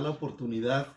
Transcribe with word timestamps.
la 0.00 0.10
oportunidad 0.10 0.88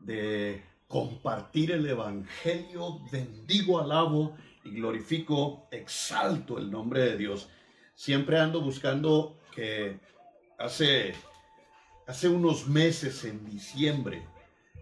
de 0.00 0.62
compartir 0.88 1.72
el 1.72 1.86
Evangelio. 1.86 3.00
Bendigo, 3.10 3.80
alabo 3.80 4.36
y 4.64 4.70
glorifico, 4.70 5.66
exalto 5.70 6.58
el 6.58 6.70
nombre 6.70 7.00
de 7.00 7.16
Dios. 7.16 7.48
Siempre 7.94 8.38
ando 8.38 8.60
buscando 8.60 9.38
que 9.54 9.98
hace, 10.58 11.14
hace 12.06 12.28
unos 12.28 12.68
meses, 12.68 13.24
en 13.24 13.44
diciembre, 13.46 14.26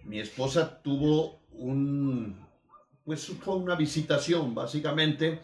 mi 0.04 0.18
esposa 0.18 0.82
tuvo 0.82 1.41
un, 1.52 2.44
pues 3.04 3.27
fue 3.27 3.56
una 3.56 3.77
visitación 3.77 4.54
básicamente, 4.54 5.41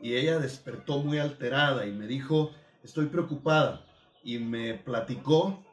y 0.00 0.14
ella 0.14 0.38
despertó 0.38 0.98
muy 0.98 1.18
alterada 1.18 1.86
y 1.86 1.92
me 1.92 2.06
dijo, 2.06 2.50
estoy 2.82 3.06
preocupada, 3.06 3.86
y 4.24 4.38
me 4.38 4.74
platicó 4.74 5.64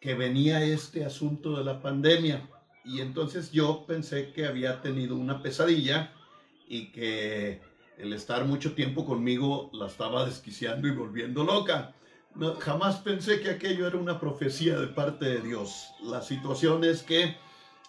que 0.00 0.14
venía 0.14 0.64
este 0.64 1.04
asunto 1.04 1.56
de 1.56 1.64
la 1.64 1.80
pandemia. 1.80 2.48
Y 2.84 3.00
entonces 3.00 3.52
yo 3.52 3.84
pensé 3.86 4.32
que 4.32 4.46
había 4.46 4.80
tenido 4.80 5.14
una 5.16 5.42
pesadilla 5.42 6.12
y 6.66 6.90
que 6.92 7.60
el 7.98 8.12
estar 8.14 8.44
mucho 8.46 8.74
tiempo 8.74 9.04
conmigo 9.04 9.70
la 9.74 9.86
estaba 9.86 10.24
desquiciando 10.24 10.88
y 10.88 10.92
volviendo 10.92 11.44
loca. 11.44 11.94
Jamás 12.60 12.96
pensé 13.00 13.40
que 13.40 13.50
aquello 13.50 13.86
era 13.86 13.98
una 13.98 14.18
profecía 14.18 14.78
de 14.78 14.86
parte 14.86 15.26
de 15.26 15.40
Dios. 15.40 15.88
La 16.02 16.22
situación 16.22 16.84
es 16.84 17.02
que 17.02 17.36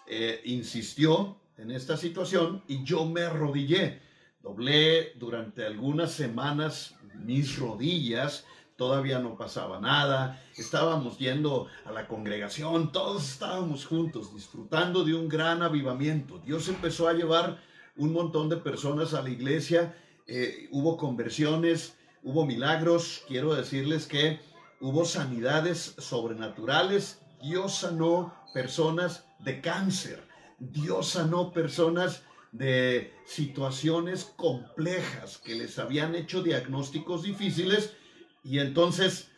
eh, 0.06 0.42
insistió 0.44 1.38
en 1.56 1.70
esta 1.70 1.96
situación 1.96 2.62
y 2.68 2.84
yo 2.84 3.06
me 3.06 3.22
arrodillé. 3.22 4.02
Doblé 4.42 5.12
durante 5.14 5.64
algunas 5.64 6.12
semanas 6.12 6.96
mis 7.14 7.58
rodillas 7.58 8.44
todavía 8.76 9.18
no 9.18 9.36
pasaba 9.36 9.80
nada, 9.80 10.42
estábamos 10.56 11.18
yendo 11.18 11.68
a 11.84 11.92
la 11.92 12.08
congregación, 12.08 12.92
todos 12.92 13.28
estábamos 13.28 13.86
juntos 13.86 14.34
disfrutando 14.34 15.04
de 15.04 15.14
un 15.14 15.28
gran 15.28 15.62
avivamiento. 15.62 16.38
Dios 16.38 16.68
empezó 16.68 17.08
a 17.08 17.12
llevar 17.12 17.60
un 17.96 18.12
montón 18.12 18.48
de 18.48 18.56
personas 18.56 19.14
a 19.14 19.22
la 19.22 19.30
iglesia, 19.30 19.94
eh, 20.26 20.68
hubo 20.70 20.96
conversiones, 20.96 21.96
hubo 22.22 22.46
milagros, 22.46 23.22
quiero 23.28 23.54
decirles 23.54 24.06
que 24.06 24.40
hubo 24.80 25.04
sanidades 25.04 25.94
sobrenaturales, 25.98 27.20
Dios 27.42 27.76
sanó 27.76 28.34
personas 28.54 29.26
de 29.40 29.60
cáncer, 29.60 30.26
Dios 30.58 31.08
sanó 31.08 31.52
personas 31.52 32.22
de 32.52 33.14
situaciones 33.24 34.24
complejas 34.36 35.38
que 35.38 35.54
les 35.54 35.78
habían 35.78 36.14
hecho 36.14 36.42
diagnósticos 36.42 37.22
difíciles 37.22 37.94
y 38.44 38.58
entonces 38.58 39.28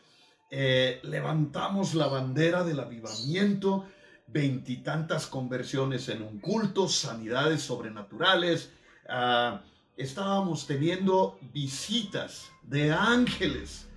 eh, 0.51 1.01
levantamos 1.03 1.95
la 1.95 2.07
bandera 2.07 2.65
del 2.65 2.81
avivamiento, 2.81 3.87
veintitantas 4.27 5.27
conversiones 5.27 6.09
en 6.09 6.23
un 6.23 6.39
culto, 6.39 6.89
sanidades 6.89 7.63
sobrenaturales. 7.63 8.73
Ah, 9.09 9.63
estábamos 9.97 10.67
teniendo 10.67 11.39
visitas 11.53 12.51
de 12.63 12.93
ángeles 12.93 13.89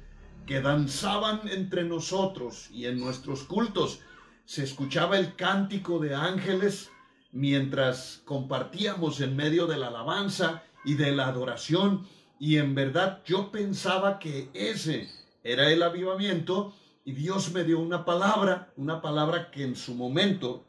que 0.46 0.62
danzaban 0.62 1.42
entre 1.50 1.84
nosotros 1.84 2.70
y 2.72 2.86
en 2.86 3.00
nuestros 3.00 3.44
cultos. 3.44 4.00
Se 4.46 4.64
escuchaba 4.64 5.18
el 5.18 5.36
cántico 5.36 6.00
de 6.00 6.16
ángeles 6.16 6.90
mientras 7.32 8.22
compartíamos 8.26 9.22
en 9.22 9.36
medio 9.36 9.68
de 9.68 9.78
la 9.78 9.88
alabanza 9.88 10.64
y 10.86 10.96
de 10.96 11.12
la 11.12 11.28
adoración 11.28 12.08
y 12.40 12.58
en 12.58 12.76
verdad 12.76 13.22
yo 13.26 13.52
pensaba 13.52 14.20
que 14.20 14.50
ese 14.54 15.10
era 15.44 15.72
el 15.72 15.82
avivamiento 15.84 16.74
y 17.06 17.14
Dios 17.14 17.52
me 17.52 17.64
dio 17.64 17.80
una 17.80 18.06
palabra, 18.06 18.74
una 18.76 19.02
palabra 19.02 19.50
que 19.50 19.64
en 19.64 19.76
su 19.76 19.96
momento 19.96 20.66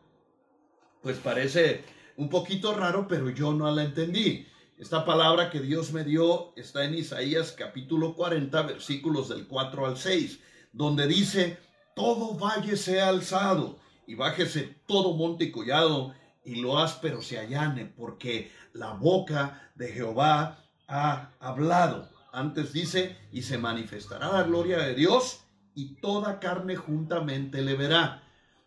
pues 1.02 1.18
parece 1.18 1.84
un 2.16 2.28
poquito 2.28 2.74
raro, 2.74 3.06
pero 3.08 3.30
yo 3.30 3.52
no 3.52 3.70
la 3.70 3.84
entendí. 3.84 4.46
Esta 4.78 5.04
palabra 5.04 5.50
que 5.50 5.60
Dios 5.60 5.92
me 5.92 6.04
dio 6.04 6.52
está 6.56 6.84
en 6.84 6.94
Isaías 6.94 7.52
capítulo 7.52 8.14
40, 8.14 8.62
versículos 8.62 9.28
del 9.28 9.46
4 9.46 9.86
al 9.86 9.96
6, 9.96 10.40
donde 10.72 11.06
dice, 11.06 11.58
todo 11.94 12.34
valle 12.34 12.76
sea 12.76 13.08
alzado 13.08 13.78
y 14.06 14.14
bájese 14.14 14.76
todo 14.86 15.14
monte 15.14 15.44
y 15.44 15.50
collado 15.50 16.14
y 16.44 16.56
lo 16.56 16.78
áspero 16.78 17.20
se 17.22 17.38
allane, 17.38 17.86
porque 17.86 18.50
la 18.72 18.92
boca 18.92 19.70
de 19.74 19.88
Jehová 19.88 20.64
ha 20.88 21.30
hablado. 21.38 22.08
Antes 22.32 22.72
dice, 22.72 23.16
y 23.30 23.42
se 23.42 23.58
manifestará 23.58 24.32
la 24.32 24.42
gloria 24.42 24.78
de 24.78 24.94
Dios 24.94 25.44
y 25.74 25.96
toda 25.96 26.40
carne 26.40 26.76
juntamente 26.76 27.62
le 27.62 27.76
verá. 27.76 28.22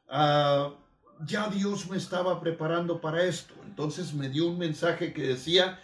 Ah, 0.08 0.74
ya 1.26 1.50
Dios 1.50 1.90
me 1.90 1.98
estaba 1.98 2.40
preparando 2.40 3.02
para 3.02 3.24
esto. 3.24 3.54
Entonces 3.66 4.14
me 4.14 4.30
dio 4.30 4.48
un 4.48 4.58
mensaje 4.58 5.14
que 5.14 5.24
decía, 5.24 5.80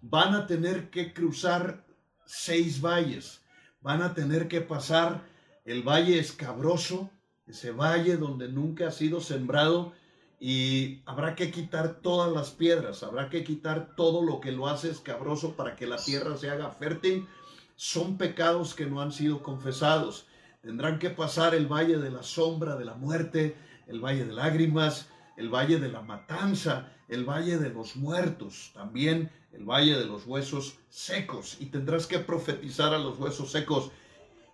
van 0.00 0.34
a 0.34 0.46
tener 0.46 0.90
que 0.90 1.12
cruzar 1.12 1.84
seis 2.26 2.80
valles. 2.80 3.42
Van 3.80 4.02
a 4.02 4.14
tener 4.14 4.48
que 4.48 4.60
pasar 4.60 5.22
el 5.64 5.82
valle 5.82 6.18
escabroso, 6.18 7.10
ese 7.46 7.70
valle 7.70 8.16
donde 8.16 8.48
nunca 8.48 8.88
ha 8.88 8.92
sido 8.92 9.20
sembrado 9.20 9.92
y 10.44 11.02
habrá 11.06 11.36
que 11.36 11.52
quitar 11.52 12.00
todas 12.02 12.32
las 12.32 12.50
piedras, 12.50 13.04
habrá 13.04 13.30
que 13.30 13.44
quitar 13.44 13.94
todo 13.94 14.24
lo 14.24 14.40
que 14.40 14.50
lo 14.50 14.66
hace 14.66 14.90
escabroso 14.90 15.54
para 15.54 15.76
que 15.76 15.86
la 15.86 15.98
tierra 15.98 16.36
se 16.36 16.50
haga 16.50 16.68
fértil. 16.70 17.28
Son 17.76 18.18
pecados 18.18 18.74
que 18.74 18.86
no 18.86 19.00
han 19.00 19.12
sido 19.12 19.40
confesados. 19.40 20.26
Tendrán 20.60 20.98
que 20.98 21.10
pasar 21.10 21.54
el 21.54 21.68
valle 21.68 21.98
de 21.98 22.10
la 22.10 22.24
sombra 22.24 22.74
de 22.74 22.84
la 22.84 22.94
muerte, 22.94 23.54
el 23.86 24.00
valle 24.00 24.24
de 24.24 24.32
lágrimas, 24.32 25.06
el 25.36 25.48
valle 25.48 25.78
de 25.78 25.92
la 25.92 26.02
matanza, 26.02 26.88
el 27.08 27.24
valle 27.24 27.58
de 27.58 27.70
los 27.70 27.94
muertos, 27.94 28.72
también 28.74 29.30
el 29.52 29.62
valle 29.62 29.96
de 29.96 30.06
los 30.06 30.26
huesos 30.26 30.74
secos. 30.88 31.56
Y 31.60 31.66
tendrás 31.66 32.08
que 32.08 32.18
profetizar 32.18 32.92
a 32.92 32.98
los 32.98 33.16
huesos 33.16 33.52
secos 33.52 33.92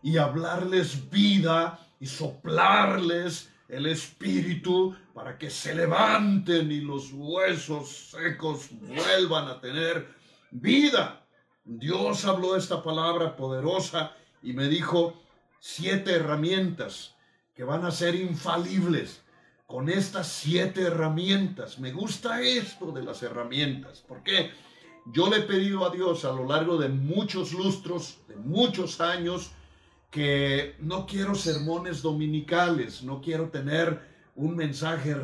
y 0.03 0.19
hablarles 0.19 1.09
vida 1.09 1.81
y 1.99 2.05
soplarles 2.05 3.49
el 3.69 3.87
espíritu 3.87 4.97
para 5.13 5.37
que 5.37 5.51
se 5.51 5.75
levanten 5.75 6.73
y 6.73 6.81
los 6.81 7.13
huesos 7.13 8.11
secos 8.11 8.71
vuelvan 8.71 9.49
a 9.49 9.61
tener 9.61 10.09
vida. 10.51 11.27
Dios 11.65 12.25
habló 12.25 12.57
esta 12.57 12.83
palabra 12.83 13.37
poderosa 13.37 14.13
y 14.43 14.55
me 14.55 14.69
dijo 14.69 15.23
siete 15.61 16.13
herramientas 16.13 17.15
que 17.55 17.65
van 17.65 17.85
a 17.85 17.91
ser 17.91 18.15
infalibles. 18.15 19.23
Con 19.67 19.91
estas 19.91 20.29
siete 20.29 20.81
herramientas, 20.81 21.79
me 21.79 21.93
gusta 21.93 22.41
esto 22.41 22.91
de 22.91 23.03
las 23.03 23.23
herramientas, 23.23 24.03
porque 24.09 24.51
yo 25.13 25.29
le 25.29 25.39
he 25.39 25.43
pedido 25.43 25.85
a 25.85 25.91
Dios 25.91 26.25
a 26.25 26.33
lo 26.33 26.47
largo 26.47 26.79
de 26.79 26.89
muchos 26.89 27.53
lustros, 27.53 28.19
de 28.29 28.37
muchos 28.37 28.99
años, 29.03 29.51
que 30.11 30.77
no 30.81 31.07
quiero 31.07 31.35
sermones 31.35 32.03
dominicales, 32.03 33.03
no 33.03 33.21
quiero 33.21 33.51
tener 33.51 34.01
un 34.37 34.57
mensaje 34.57 35.15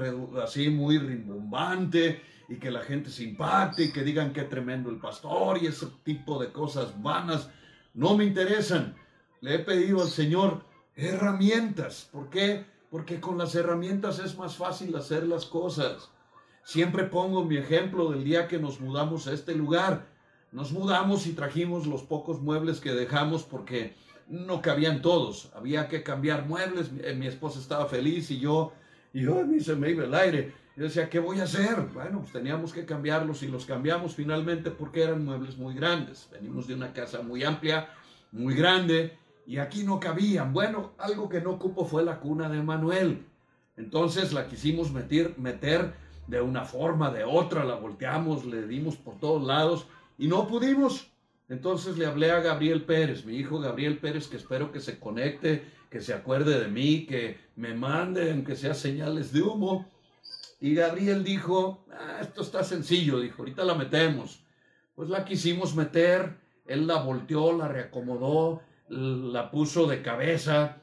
así 0.42 0.68
muy 0.68 0.98
rimbombante 0.98 2.20
y 2.48 2.56
que 2.56 2.70
la 2.70 2.80
gente 2.80 3.10
se 3.10 3.24
impacte 3.24 3.84
y 3.84 3.92
que 3.92 4.02
digan 4.02 4.32
qué 4.32 4.42
tremendo 4.42 4.90
el 4.90 4.98
pastor 4.98 5.62
y 5.62 5.66
ese 5.66 5.86
tipo 6.02 6.38
de 6.40 6.52
cosas 6.52 7.00
vanas. 7.02 7.48
No 7.94 8.16
me 8.16 8.25
interesan. 8.25 8.94
Le 9.40 9.54
he 9.54 9.58
pedido 9.60 10.02
al 10.02 10.08
Señor 10.08 10.64
herramientas. 10.96 12.08
¿Por 12.12 12.28
qué? 12.28 12.66
Porque 12.90 13.20
con 13.20 13.38
las 13.38 13.54
herramientas 13.54 14.19
es 14.19 14.37
más 14.37 14.56
fácil 14.56 14.94
hacer 14.96 15.26
las 15.26 15.46
cosas. 15.46 16.10
Siempre 16.64 17.04
pongo 17.04 17.44
mi 17.44 17.56
ejemplo 17.56 18.10
del 18.10 18.25
día 18.25 18.48
que 18.48 18.58
nos 18.58 18.80
mudamos 18.80 19.26
a 19.26 19.32
este 19.32 19.54
lugar. 19.54 20.06
Nos 20.52 20.72
mudamos 20.72 21.26
y 21.26 21.32
trajimos 21.32 21.87
los 21.87 22.02
pocos 22.02 22.40
muebles 22.40 22.80
que 22.80 22.92
dejamos 22.92 23.42
porque 23.42 23.94
no 24.29 24.62
cabían 24.62 25.03
todos, 25.03 25.50
había 25.55 25.88
que 25.88 26.03
cambiar 26.03 26.47
muebles, 26.47 26.93
mi, 26.93 27.26
esposa 27.26 27.59
estaba 27.59 27.87
feliz 27.87 28.31
y 28.31 28.41
yo, 28.41 28.73
y 29.12 29.23
yo 29.23 29.41
a 29.41 29.44
mí 29.44 29.61
se 29.61 29.76
me 29.76 29.91
iba 29.91 30.05
el 30.05 30.15
aire. 30.15 30.53
Yo 30.76 30.85
decía, 30.85 31.09
¿qué 31.09 31.21
voy 31.21 31.38
a 31.38 31.44
hacer? 31.44 31.76
Bueno, 31.94 32.21
pues 32.21 32.32
teníamos 32.32 32.73
que 32.73 32.85
cambiarlos 32.85 33.44
y 33.44 33.47
los 33.47 33.65
cambiamos 33.65 34.15
finalmente 34.15 34.73
porque 34.73 35.05
eran 35.05 35.25
muebles 35.25 35.56
muy 35.56 35.75
grandes. 35.75 36.29
Venimos 36.32 36.67
de 36.67 36.75
una 36.75 36.93
casa 36.93 37.23
muy 37.23 37.44
amplia, 37.44 37.88
muy 38.32 38.55
grande, 38.55 39.17
y 39.47 39.59
aquí 39.59 39.85
no 39.85 40.00
cabían. 40.00 40.53
Bueno, 40.53 40.93
algo 40.99 41.29
que 41.29 41.41
no 41.41 41.59
cupo 41.59 41.85
fue 41.85 42.05
la 42.05 42.19
cuna 42.19 42.49
de 42.49 42.62
Manuel. 42.62 43.25
Entonces 43.76 44.32
la 44.32 44.49
quisimos 44.49 44.93
meter, 44.93 45.35
meter 45.38 45.94
de 46.26 46.41
una 46.41 46.65
forma, 46.65 47.11
de 47.11 47.25
otra, 47.25 47.65
la 47.65 47.75
volteamos, 47.76 48.44
le 48.44 48.67
dimos 48.67 48.97
por 48.97 49.19
todos 49.19 49.44
lados 49.44 49.87
y 50.19 50.29
no 50.29 50.47
pudimos. 50.47 51.11
Entonces 51.54 51.96
le 51.96 52.06
hablé 52.06 52.32
a 52.32 52.40
Gabriel 52.40 52.82
Pérez, 52.82 53.24
mi 53.24 53.36
hijo 53.36 53.60
Gabriel 53.60 53.98
Pérez, 53.98 54.26
que 54.26 54.36
espero 54.36 54.72
que 54.72 54.80
se 54.80 54.98
conecte, 54.98 55.64
que 55.88 56.00
se 56.00 56.12
acuerde 56.12 56.58
de 56.58 56.66
mí, 56.66 57.06
que 57.06 57.38
me 57.54 57.74
mande, 57.74 58.32
aunque 58.32 58.56
sea 58.56 58.74
señales 58.74 59.32
de 59.32 59.42
humo. 59.42 59.88
Y 60.60 60.74
Gabriel 60.74 61.22
dijo, 61.22 61.86
ah, 61.92 62.18
esto 62.20 62.42
está 62.42 62.64
sencillo, 62.64 63.20
dijo, 63.20 63.42
ahorita 63.42 63.62
la 63.62 63.76
metemos. 63.76 64.42
Pues 64.96 65.08
la 65.08 65.24
quisimos 65.24 65.76
meter, 65.76 66.36
él 66.66 66.88
la 66.88 67.00
volteó, 67.02 67.56
la 67.56 67.68
reacomodó, 67.68 68.60
la 68.88 69.52
puso 69.52 69.86
de 69.86 70.02
cabeza, 70.02 70.78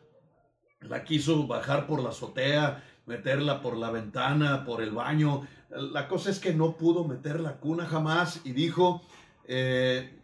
la 0.80 1.04
quiso 1.04 1.48
bajar 1.48 1.86
por 1.86 2.02
la 2.02 2.12
azotea, 2.12 2.82
meterla 3.06 3.62
por 3.62 3.76
la 3.76 3.92
ventana, 3.92 4.64
por 4.64 4.82
el 4.82 4.92
baño. 4.92 5.46
La 5.70 6.08
cosa 6.08 6.30
es 6.30 6.40
que 6.40 6.54
no 6.54 6.78
pudo 6.78 7.04
meter 7.04 7.42
la 7.42 7.58
cuna 7.58 7.86
jamás 7.86 8.40
y 8.46 8.54
dijo, 8.54 9.02
eh, 9.50 10.21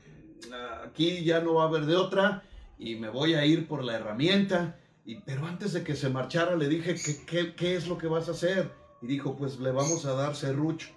aquí 0.83 1.23
ya 1.23 1.41
no 1.41 1.55
va 1.55 1.63
a 1.63 1.67
haber 1.67 1.85
de 1.85 1.95
otra 1.95 2.43
y 2.77 2.95
me 2.95 3.09
voy 3.09 3.33
a 3.33 3.45
ir 3.45 3.67
por 3.67 3.83
la 3.83 3.95
herramienta. 3.95 4.77
Y, 5.05 5.15
pero 5.21 5.45
antes 5.45 5.73
de 5.73 5.83
que 5.83 5.95
se 5.95 6.09
marchara 6.09 6.55
le 6.55 6.67
dije, 6.67 6.95
¿qué, 7.25 7.55
qué, 7.55 7.75
es 7.75 7.87
lo 7.87 7.97
que 7.97 8.07
vas 8.07 8.27
a 8.27 8.31
hacer? 8.31 8.71
Y 9.01 9.07
dijo, 9.07 9.35
pues 9.35 9.59
le 9.59 9.71
vamos 9.71 10.05
a 10.05 10.13
dar 10.13 10.35
serrucho. 10.35 10.89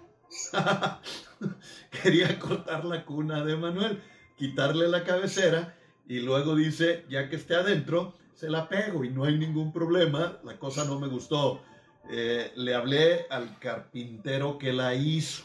Quería 2.03 2.39
cortar 2.39 2.85
la 2.85 3.05
cuna 3.05 3.43
de 3.43 3.55
Manuel, 3.55 4.01
quitarle 4.37 4.87
la 4.87 5.03
cabecera 5.03 5.75
y 6.07 6.19
luego 6.19 6.55
dice, 6.55 7.05
ya 7.09 7.29
que 7.29 7.37
esté 7.37 7.55
adentro, 7.55 8.13
se 8.35 8.49
la 8.49 8.67
pego 8.67 9.03
y 9.03 9.09
no 9.09 9.23
hay 9.23 9.37
ningún 9.37 9.71
problema. 9.71 10.39
La 10.43 10.57
cosa 10.57 10.83
no 10.85 10.99
me 10.99 11.07
gustó. 11.07 11.61
Eh, 12.09 12.51
le 12.55 12.75
hablé 12.75 13.27
al 13.29 13.59
carpintero 13.59 14.57
que 14.57 14.73
la 14.73 14.95
hizo. 14.95 15.43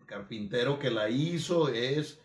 El 0.00 0.06
carpintero 0.06 0.78
que 0.78 0.90
la 0.90 1.08
hizo 1.08 1.68
es 1.68 2.18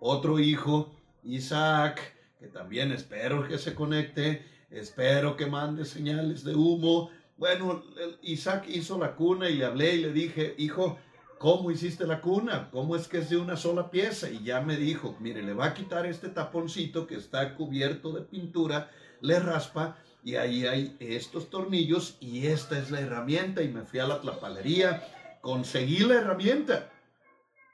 otro 0.00 0.38
hijo, 0.38 0.90
Isaac, 1.22 2.00
que 2.38 2.48
también 2.48 2.90
espero 2.90 3.46
que 3.46 3.58
se 3.58 3.74
conecte, 3.74 4.44
espero 4.70 5.36
que 5.36 5.46
mande 5.46 5.84
señales 5.84 6.42
de 6.42 6.54
humo. 6.54 7.10
Bueno, 7.36 7.84
Isaac 8.22 8.64
hizo 8.68 8.98
la 8.98 9.14
cuna 9.14 9.48
y 9.48 9.56
le 9.56 9.66
hablé 9.66 9.94
y 9.94 10.00
le 10.00 10.12
dije, 10.12 10.54
hijo, 10.58 10.98
¿cómo 11.38 11.70
hiciste 11.70 12.06
la 12.06 12.20
cuna? 12.20 12.68
¿Cómo 12.70 12.96
es 12.96 13.08
que 13.08 13.18
es 13.18 13.30
de 13.30 13.36
una 13.36 13.56
sola 13.56 13.90
pieza? 13.90 14.30
Y 14.30 14.42
ya 14.42 14.60
me 14.62 14.76
dijo, 14.76 15.16
mire, 15.20 15.42
le 15.42 15.54
va 15.54 15.66
a 15.66 15.74
quitar 15.74 16.06
este 16.06 16.28
taponcito 16.28 17.06
que 17.06 17.16
está 17.16 17.54
cubierto 17.54 18.12
de 18.12 18.22
pintura, 18.22 18.90
le 19.20 19.38
raspa 19.38 19.98
y 20.22 20.36
ahí 20.36 20.66
hay 20.66 20.96
estos 21.00 21.50
tornillos 21.50 22.16
y 22.20 22.46
esta 22.46 22.78
es 22.78 22.90
la 22.90 23.00
herramienta 23.00 23.62
y 23.62 23.68
me 23.68 23.82
fui 23.82 24.00
a 24.00 24.06
la 24.06 24.20
tlapalería, 24.20 25.02
conseguí 25.40 26.00
la 26.00 26.16
herramienta. 26.16 26.90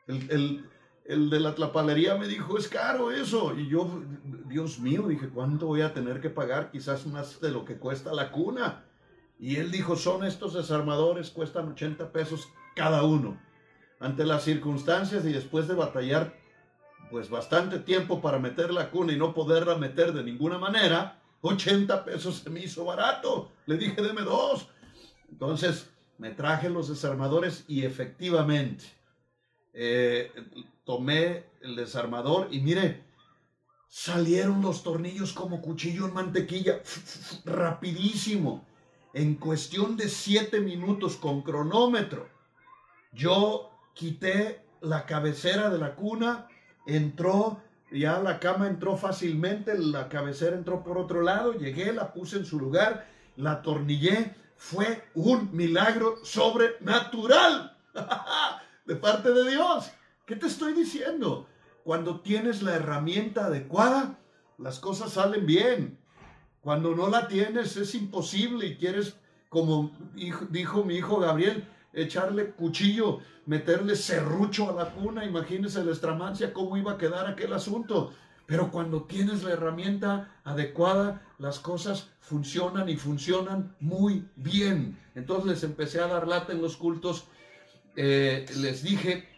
El, 0.06 0.30
el, 0.30 0.70
de 1.08 1.40
la 1.40 1.54
tlapalería 1.54 2.16
me 2.16 2.26
dijo, 2.26 2.58
es 2.58 2.68
caro 2.68 3.12
eso. 3.12 3.54
Y 3.56 3.68
yo, 3.68 4.02
Dios 4.48 4.78
mío, 4.80 5.06
dije, 5.08 5.28
¿cuánto 5.28 5.66
voy 5.66 5.82
a 5.82 5.94
tener 5.94 6.20
que 6.20 6.30
pagar? 6.30 6.70
Quizás 6.70 7.06
más 7.06 7.40
de 7.40 7.50
lo 7.50 7.64
que 7.64 7.76
cuesta 7.76 8.12
la 8.12 8.32
cuna. 8.32 8.84
Y 9.38 9.56
él 9.56 9.70
dijo, 9.70 9.96
son 9.96 10.24
estos 10.24 10.54
desarmadores, 10.54 11.30
cuestan 11.30 11.68
80 11.68 12.10
pesos 12.10 12.48
cada 12.74 13.02
uno. 13.02 13.40
Ante 14.00 14.24
las 14.24 14.44
circunstancias 14.44 15.24
y 15.24 15.32
después 15.32 15.68
de 15.68 15.74
batallar 15.74 16.34
pues 17.10 17.30
bastante 17.30 17.78
tiempo 17.78 18.20
para 18.20 18.38
meter 18.38 18.72
la 18.72 18.90
cuna 18.90 19.12
y 19.12 19.16
no 19.16 19.32
poderla 19.32 19.76
meter 19.76 20.12
de 20.12 20.24
ninguna 20.24 20.58
manera, 20.58 21.20
80 21.40 22.04
pesos 22.04 22.38
se 22.38 22.50
me 22.50 22.60
hizo 22.60 22.84
barato. 22.84 23.52
Le 23.66 23.76
dije, 23.76 24.02
deme 24.02 24.22
dos. 24.22 24.68
Entonces 25.30 25.90
me 26.18 26.30
traje 26.30 26.68
los 26.68 26.88
desarmadores 26.88 27.64
y 27.68 27.84
efectivamente 27.84 28.84
eh, 29.72 30.32
tomé 30.86 31.44
el 31.60 31.76
desarmador 31.76 32.48
y 32.50 32.60
mire, 32.60 33.04
salieron 33.88 34.62
los 34.62 34.82
tornillos 34.82 35.34
como 35.34 35.60
cuchillo 35.60 36.06
en 36.06 36.14
mantequilla, 36.14 36.80
rapidísimo. 37.44 38.64
En 39.12 39.34
cuestión 39.34 39.96
de 39.96 40.08
siete 40.08 40.60
minutos 40.60 41.16
con 41.16 41.42
cronómetro, 41.42 42.28
yo 43.12 43.70
quité 43.94 44.64
la 44.80 45.04
cabecera 45.06 45.70
de 45.70 45.78
la 45.78 45.94
cuna, 45.94 46.48
entró 46.86 47.60
ya 47.90 48.18
la 48.18 48.40
cama 48.40 48.66
entró 48.66 48.96
fácilmente, 48.96 49.78
la 49.78 50.08
cabecera 50.08 50.56
entró 50.56 50.82
por 50.82 50.98
otro 50.98 51.22
lado, 51.22 51.52
llegué, 51.52 51.92
la 51.92 52.12
puse 52.12 52.36
en 52.36 52.44
su 52.44 52.58
lugar, 52.58 53.06
la 53.36 53.52
atornillé. 53.52 54.34
Fue 54.56 55.04
un 55.14 55.50
milagro 55.52 56.16
sobrenatural 56.24 57.76
de 58.86 58.96
parte 58.96 59.32
de 59.32 59.50
Dios. 59.50 59.92
¿Qué 60.26 60.34
te 60.34 60.46
estoy 60.48 60.72
diciendo? 60.72 61.46
Cuando 61.84 62.18
tienes 62.20 62.60
la 62.60 62.74
herramienta 62.74 63.46
adecuada, 63.46 64.18
las 64.58 64.80
cosas 64.80 65.12
salen 65.12 65.46
bien. 65.46 65.98
Cuando 66.62 66.96
no 66.96 67.08
la 67.08 67.28
tienes 67.28 67.76
es 67.76 67.94
imposible 67.94 68.66
y 68.66 68.76
quieres, 68.76 69.14
como 69.48 69.96
dijo 70.50 70.82
mi 70.82 70.96
hijo 70.96 71.20
Gabriel, 71.20 71.64
echarle 71.92 72.50
cuchillo, 72.50 73.20
meterle 73.46 73.94
serrucho 73.94 74.68
a 74.68 74.72
la 74.72 74.90
cuna, 74.90 75.24
imagínense 75.24 75.84
la 75.84 75.92
estramancia, 75.92 76.52
cómo 76.52 76.76
iba 76.76 76.92
a 76.92 76.98
quedar 76.98 77.28
aquel 77.28 77.52
asunto. 77.52 78.12
Pero 78.46 78.72
cuando 78.72 79.04
tienes 79.04 79.44
la 79.44 79.52
herramienta 79.52 80.40
adecuada, 80.42 81.22
las 81.38 81.60
cosas 81.60 82.10
funcionan 82.18 82.88
y 82.88 82.96
funcionan 82.96 83.76
muy 83.78 84.28
bien. 84.34 84.98
Entonces 85.14 85.46
les 85.46 85.62
empecé 85.62 86.00
a 86.00 86.08
dar 86.08 86.26
lata 86.26 86.52
en 86.52 86.62
los 86.62 86.76
cultos. 86.76 87.28
Eh, 87.94 88.44
les 88.56 88.82
dije, 88.82 89.35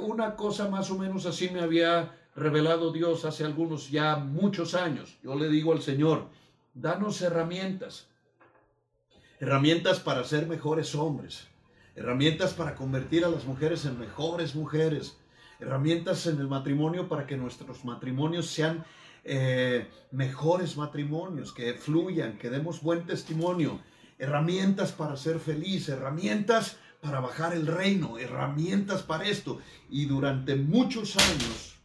una 0.00 0.36
cosa 0.36 0.68
más 0.68 0.90
o 0.90 0.98
menos 0.98 1.26
así 1.26 1.50
me 1.50 1.60
había 1.60 2.16
revelado 2.34 2.92
Dios 2.92 3.24
hace 3.24 3.44
algunos 3.44 3.90
ya 3.90 4.16
muchos 4.16 4.74
años. 4.74 5.18
Yo 5.22 5.34
le 5.34 5.48
digo 5.48 5.72
al 5.72 5.82
Señor, 5.82 6.28
danos 6.74 7.20
herramientas. 7.22 8.08
Herramientas 9.40 10.00
para 10.00 10.24
ser 10.24 10.46
mejores 10.46 10.94
hombres 10.94 11.48
herramientas 11.94 12.54
para 12.54 12.74
convertir 12.74 13.24
a 13.24 13.28
las 13.28 13.44
mujeres 13.44 13.84
en 13.84 13.98
mejores 13.98 14.54
mujeres, 14.54 15.16
herramientas 15.60 16.26
en 16.26 16.38
el 16.38 16.48
matrimonio 16.48 17.08
para 17.08 17.26
que 17.26 17.36
nuestros 17.36 17.84
matrimonios 17.84 18.46
sean 18.46 18.84
eh, 19.24 19.88
mejores 20.10 20.76
matrimonios, 20.76 21.52
que 21.52 21.74
fluyan, 21.74 22.38
que 22.38 22.50
demos 22.50 22.82
buen 22.82 23.04
testimonio, 23.06 23.80
herramientas 24.18 24.92
para 24.92 25.16
ser 25.16 25.38
feliz, 25.38 25.88
herramientas 25.88 26.78
para 27.02 27.18
bajar 27.18 27.52
el 27.52 27.66
reino, 27.66 28.16
herramientas 28.16 29.02
para 29.02 29.24
esto. 29.24 29.60
Y 29.90 30.06
durante 30.06 30.54
muchos 30.54 31.16
años, 31.16 31.76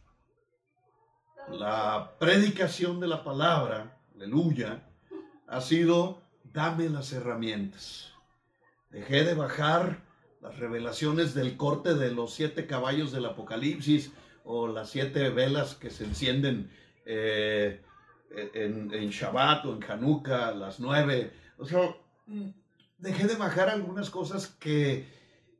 la 1.50 2.12
predicación 2.20 3.00
de 3.00 3.08
la 3.08 3.24
palabra, 3.24 3.98
aleluya, 4.14 4.84
ha 5.48 5.60
sido, 5.60 6.22
dame 6.44 6.88
las 6.88 7.12
herramientas. 7.12 8.12
Dejé 8.90 9.24
de 9.24 9.34
bajar 9.34 10.04
las 10.40 10.56
revelaciones 10.60 11.34
del 11.34 11.56
corte 11.56 11.94
de 11.94 12.12
los 12.12 12.32
siete 12.32 12.68
caballos 12.68 13.10
del 13.10 13.26
Apocalipsis 13.26 14.12
o 14.44 14.68
las 14.68 14.90
siete 14.90 15.30
velas 15.30 15.74
que 15.74 15.90
se 15.90 16.04
encienden 16.04 16.70
eh, 17.04 17.82
en, 18.30 18.94
en, 18.94 19.10
Shabbat 19.10 19.66
o 19.66 19.74
en 19.74 19.82
Hanukkah, 19.82 20.52
las 20.52 20.78
nueve. 20.78 21.32
O 21.58 21.64
sea, 21.66 21.92
dejé 22.98 23.26
de 23.26 23.36
bajar 23.36 23.68
algunas 23.68 24.10
cosas 24.10 24.46
que, 24.46 25.08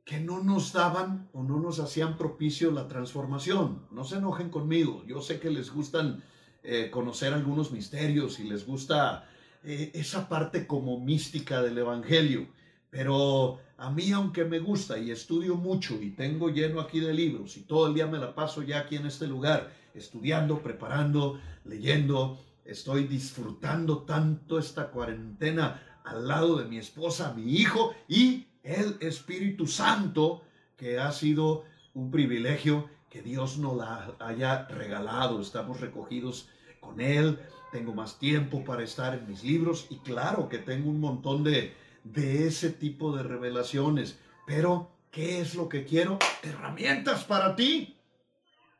que 0.05 0.19
no 0.19 0.43
nos 0.43 0.73
daban 0.73 1.29
o 1.33 1.43
no 1.43 1.59
nos 1.59 1.79
hacían 1.79 2.17
propicio 2.17 2.71
la 2.71 2.87
transformación. 2.87 3.87
No 3.91 4.03
se 4.03 4.17
enojen 4.17 4.49
conmigo. 4.49 5.03
Yo 5.07 5.21
sé 5.21 5.39
que 5.39 5.49
les 5.49 5.71
gustan 5.71 6.23
eh, 6.63 6.89
conocer 6.91 7.33
algunos 7.33 7.71
misterios 7.71 8.39
y 8.39 8.43
les 8.43 8.65
gusta 8.65 9.27
eh, 9.63 9.91
esa 9.93 10.27
parte 10.27 10.67
como 10.67 10.99
mística 10.99 11.61
del 11.61 11.77
Evangelio. 11.77 12.47
Pero 12.89 13.59
a 13.77 13.91
mí, 13.91 14.11
aunque 14.11 14.43
me 14.43 14.59
gusta 14.59 14.97
y 14.97 15.11
estudio 15.11 15.55
mucho 15.55 16.01
y 16.01 16.11
tengo 16.11 16.49
lleno 16.49 16.81
aquí 16.81 16.99
de 16.99 17.13
libros 17.13 17.55
y 17.55 17.61
todo 17.61 17.87
el 17.87 17.93
día 17.93 18.07
me 18.07 18.17
la 18.17 18.35
paso 18.35 18.61
ya 18.63 18.79
aquí 18.79 18.95
en 18.95 19.05
este 19.05 19.27
lugar, 19.27 19.71
estudiando, 19.93 20.61
preparando, 20.61 21.39
leyendo, 21.65 22.43
estoy 22.65 23.05
disfrutando 23.05 23.99
tanto 23.99 24.59
esta 24.59 24.89
cuarentena 24.89 25.88
al 26.09 26.27
lado 26.27 26.57
de 26.57 26.65
mi 26.65 26.77
esposa, 26.77 27.33
mi 27.33 27.53
hijo 27.53 27.93
y 28.07 28.47
el 28.63 28.97
Espíritu 28.99 29.67
Santo, 29.67 30.43
que 30.77 30.99
ha 30.99 31.11
sido 31.11 31.65
un 31.93 32.11
privilegio 32.11 32.89
que 33.09 33.21
Dios 33.21 33.57
nos 33.57 33.81
haya 34.19 34.67
regalado. 34.67 35.41
Estamos 35.41 35.79
recogidos 35.79 36.49
con 36.79 37.01
Él, 37.01 37.39
tengo 37.71 37.93
más 37.93 38.19
tiempo 38.19 38.63
para 38.63 38.83
estar 38.83 39.13
en 39.13 39.27
mis 39.27 39.43
libros 39.43 39.87
y 39.89 39.97
claro 39.97 40.49
que 40.49 40.59
tengo 40.59 40.89
un 40.89 40.99
montón 40.99 41.43
de 41.43 41.73
de 42.03 42.47
ese 42.47 42.69
tipo 42.69 43.15
de 43.15 43.23
revelaciones. 43.23 44.19
Pero, 44.45 44.91
¿qué 45.11 45.41
es 45.41 45.55
lo 45.55 45.69
que 45.69 45.85
quiero? 45.85 46.19
Herramientas 46.43 47.23
para 47.23 47.55
ti, 47.55 47.97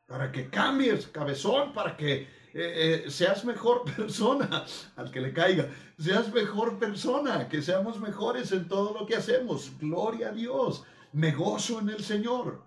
para 0.07 0.31
que 0.31 0.49
cambies, 0.49 1.07
cabezón, 1.07 1.73
para 1.73 1.95
que 1.95 2.27
eh, 2.53 3.03
eh, 3.05 3.11
seas 3.11 3.45
mejor 3.45 3.83
persona, 3.95 4.65
al 4.95 5.11
que 5.11 5.21
le 5.21 5.33
caiga, 5.33 5.69
seas 5.97 6.33
mejor 6.33 6.79
persona, 6.79 7.47
que 7.47 7.61
seamos 7.61 7.99
mejores 7.99 8.51
en 8.51 8.67
todo 8.67 8.97
lo 8.97 9.05
que 9.05 9.15
hacemos. 9.15 9.71
Gloria 9.79 10.29
a 10.29 10.31
Dios, 10.31 10.83
me 11.13 11.31
gozo 11.31 11.79
en 11.79 11.89
el 11.89 12.03
Señor. 12.03 12.63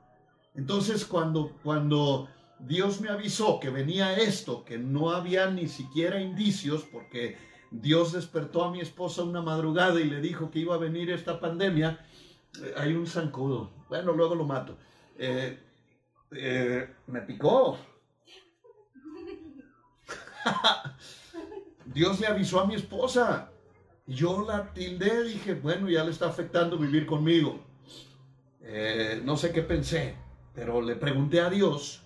Entonces, 0.54 1.04
cuando, 1.04 1.56
cuando 1.62 2.28
Dios 2.60 3.00
me 3.00 3.08
avisó 3.08 3.58
que 3.58 3.70
venía 3.70 4.14
esto, 4.16 4.64
que 4.64 4.78
no 4.78 5.10
había 5.10 5.50
ni 5.50 5.66
siquiera 5.66 6.20
indicios, 6.20 6.84
porque 6.92 7.36
Dios 7.70 8.12
despertó 8.12 8.64
a 8.64 8.70
mi 8.70 8.80
esposa 8.80 9.24
una 9.24 9.42
madrugada 9.42 9.98
y 10.00 10.04
le 10.04 10.20
dijo 10.20 10.50
que 10.50 10.60
iba 10.60 10.74
a 10.76 10.78
venir 10.78 11.10
esta 11.10 11.40
pandemia. 11.40 12.06
Eh, 12.62 12.74
hay 12.76 12.94
un 12.94 13.06
zancudo. 13.06 13.70
Bueno, 13.88 14.12
luego 14.12 14.34
lo 14.34 14.44
mato. 14.44 14.76
Me 17.06 17.20
picó. 17.26 17.78
Dios 21.86 22.20
le 22.20 22.26
avisó 22.26 22.60
a 22.60 22.66
mi 22.66 22.74
esposa. 22.74 23.50
Yo 24.06 24.44
la 24.46 24.72
tildé, 24.72 25.24
dije, 25.24 25.54
bueno, 25.54 25.88
ya 25.88 26.04
le 26.04 26.10
está 26.10 26.26
afectando 26.26 26.76
vivir 26.78 27.06
conmigo. 27.06 27.60
Eh, 28.62 29.20
no 29.24 29.36
sé 29.36 29.52
qué 29.52 29.62
pensé, 29.62 30.16
pero 30.54 30.80
le 30.80 30.96
pregunté 30.96 31.40
a 31.40 31.50
Dios 31.50 32.02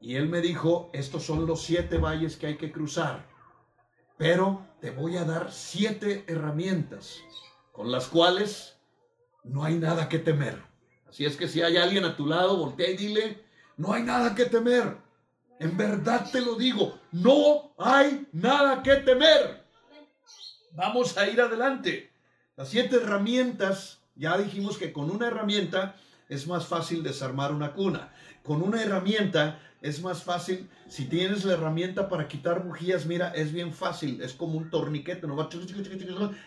y 0.00 0.16
él 0.16 0.28
me 0.28 0.40
dijo, 0.40 0.90
estos 0.92 1.24
son 1.24 1.46
los 1.46 1.62
siete 1.62 1.98
valles 1.98 2.36
que 2.36 2.48
hay 2.48 2.56
que 2.56 2.72
cruzar, 2.72 3.24
pero 4.16 4.66
te 4.80 4.90
voy 4.90 5.16
a 5.16 5.24
dar 5.24 5.52
siete 5.52 6.24
herramientas 6.26 7.20
con 7.70 7.92
las 7.92 8.08
cuales 8.08 8.76
no 9.44 9.62
hay 9.62 9.78
nada 9.78 10.08
que 10.08 10.18
temer. 10.18 10.60
Así 11.08 11.24
es 11.24 11.36
que 11.36 11.46
si 11.46 11.62
hay 11.62 11.76
alguien 11.76 12.04
a 12.04 12.16
tu 12.16 12.26
lado, 12.26 12.56
voltea 12.56 12.90
y 12.90 12.96
dile, 12.96 13.44
no 13.76 13.92
hay 13.92 14.02
nada 14.02 14.34
que 14.34 14.46
temer. 14.46 14.96
En 15.58 15.76
verdad 15.76 16.28
te 16.30 16.40
lo 16.40 16.56
digo, 16.56 16.98
no 17.12 17.72
hay 17.78 18.26
nada 18.32 18.82
que 18.82 18.96
temer. 18.96 19.62
Vamos 20.72 21.16
a 21.16 21.28
ir 21.28 21.40
adelante. 21.40 22.10
Las 22.56 22.68
siete 22.68 22.96
herramientas, 22.96 24.00
ya 24.14 24.36
dijimos 24.38 24.78
que 24.78 24.92
con 24.92 25.10
una 25.10 25.28
herramienta 25.28 25.96
es 26.28 26.46
más 26.46 26.66
fácil 26.66 27.02
desarmar 27.02 27.52
una 27.52 27.72
cuna. 27.72 28.12
Con 28.42 28.62
una 28.62 28.82
herramienta 28.82 29.60
es 29.82 30.00
más 30.00 30.22
fácil. 30.22 30.68
Si 30.88 31.04
tienes 31.06 31.44
la 31.44 31.54
herramienta 31.54 32.08
para 32.08 32.28
quitar 32.28 32.62
bujías, 32.64 33.04
mira, 33.06 33.28
es 33.30 33.52
bien 33.52 33.72
fácil. 33.72 34.22
Es 34.22 34.32
como 34.32 34.58
un 34.58 34.70
torniquete, 34.70 35.26
no 35.26 35.36
va, 35.36 35.48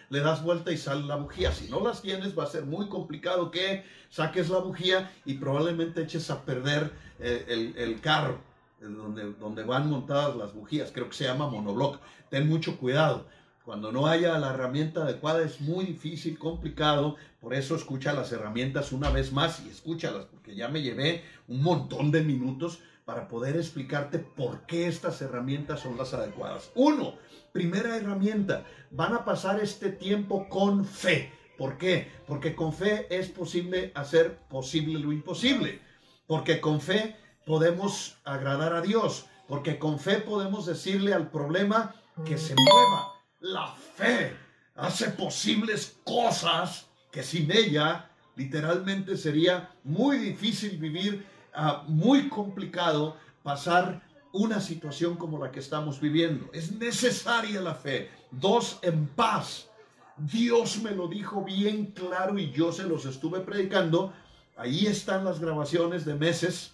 le 0.10 0.20
das 0.20 0.44
vuelta 0.44 0.72
y 0.72 0.78
sale 0.78 1.06
la 1.06 1.18
bujía. 1.18 1.52
Si 1.52 1.70
no 1.70 1.82
las 1.82 2.02
tienes, 2.02 2.38
va 2.38 2.46
a 2.46 2.48
ser 2.48 2.66
muy 2.66 2.88
complicado 2.88 3.52
que 3.52 3.84
saques 4.10 4.50
la 4.50 4.60
bujía 4.60 5.12
y 5.26 5.36
probablemente 5.36 6.02
eches 6.02 6.30
a 6.32 6.44
perder 6.44 6.92
eh, 7.20 7.74
el, 7.78 8.02
carro 8.02 8.40
donde, 8.80 9.34
donde 9.34 9.64
van 9.64 9.90
montadas 9.90 10.36
las 10.36 10.54
bujías. 10.54 10.92
Creo 10.92 11.10
que 11.10 11.16
se 11.16 11.26
llama 11.26 11.50
monobloc. 11.50 12.00
Ten 12.30 12.48
mucho 12.48 12.78
cuidado. 12.78 13.26
Cuando 13.66 13.92
no 13.92 14.06
haya 14.06 14.38
la 14.38 14.52
herramienta 14.54 15.02
adecuada 15.02 15.44
es 15.44 15.60
muy 15.60 15.86
difícil, 15.86 16.38
complicado. 16.38 17.16
Por 17.42 17.56
eso 17.56 17.76
escucha 17.76 18.14
las 18.14 18.32
herramientas 18.32 18.92
una 18.92 19.10
vez 19.10 19.34
más 19.34 19.64
y 19.66 19.70
escúchalas, 19.70 20.26
porque 20.26 20.56
ya 20.56 20.68
me 20.68 20.84
llevé 20.84 21.24
un 21.48 21.64
montón 21.64 22.12
de 22.12 22.24
minutos 22.24 22.80
para 23.06 23.28
poder 23.28 23.56
explicarte 23.56 24.20
por 24.20 24.68
qué 24.68 24.88
estas 24.88 25.20
herramientas 25.22 25.80
son 25.80 25.98
las 25.98 26.14
adecuadas. 26.14 26.72
Uno, 26.76 27.16
primera 27.54 27.98
herramienta, 27.98 28.66
van 28.92 29.14
a 29.14 29.26
pasar 29.26 29.60
este 29.60 29.90
tiempo 29.90 30.48
con 30.48 30.86
fe. 30.86 31.32
¿Por 31.58 31.78
qué? 31.80 32.12
Porque 32.28 32.56
con 32.56 32.72
fe 32.72 33.08
es 33.10 33.30
posible 33.30 33.92
hacer 33.96 34.38
posible 34.48 35.00
lo 35.00 35.12
imposible. 35.12 35.82
Porque 36.28 36.62
con 36.62 36.82
fe 36.82 37.16
podemos 37.46 38.18
agradar 38.24 38.74
a 38.74 38.82
Dios. 38.82 39.26
Porque 39.48 39.78
con 39.78 40.00
fe 40.00 40.18
podemos 40.18 40.66
decirle 40.66 41.14
al 41.14 41.30
problema 41.30 41.94
que 42.26 42.38
se 42.38 42.56
mueva 42.56 43.16
la 43.40 43.68
fe 43.96 44.36
hace 44.76 45.10
posibles 45.12 45.98
cosas 46.04 46.88
que 47.12 47.24
sin 47.24 47.52
ella 47.52 48.10
literalmente 48.36 49.16
sería 49.18 49.70
muy 49.84 50.18
difícil 50.18 50.78
vivir, 50.78 51.26
ah, 51.54 51.84
muy 51.88 52.28
complicado 52.28 53.16
pasar 53.44 54.02
una 54.34 54.60
situación 54.60 55.16
como 55.16 55.40
la 55.40 55.52
que 55.52 55.62
estamos 55.62 56.02
viviendo. 56.02 56.50
Es 56.52 56.74
necesaria 56.74 57.62
la 57.62 57.74
fe. 57.74 58.10
Dos, 58.32 58.80
en 58.82 59.08
paz. 59.08 59.70
Dios 60.18 60.82
me 60.82 60.92
lo 60.92 61.08
dijo 61.08 61.44
bien 61.44 61.88
claro 61.88 62.38
y 62.38 62.52
yo 62.52 62.74
se 62.74 62.84
los 62.84 63.06
estuve 63.06 63.40
predicando. 63.40 64.12
Ahí 64.58 64.88
están 64.88 65.24
las 65.24 65.40
grabaciones 65.40 66.04
de 66.04 66.16
meses, 66.16 66.74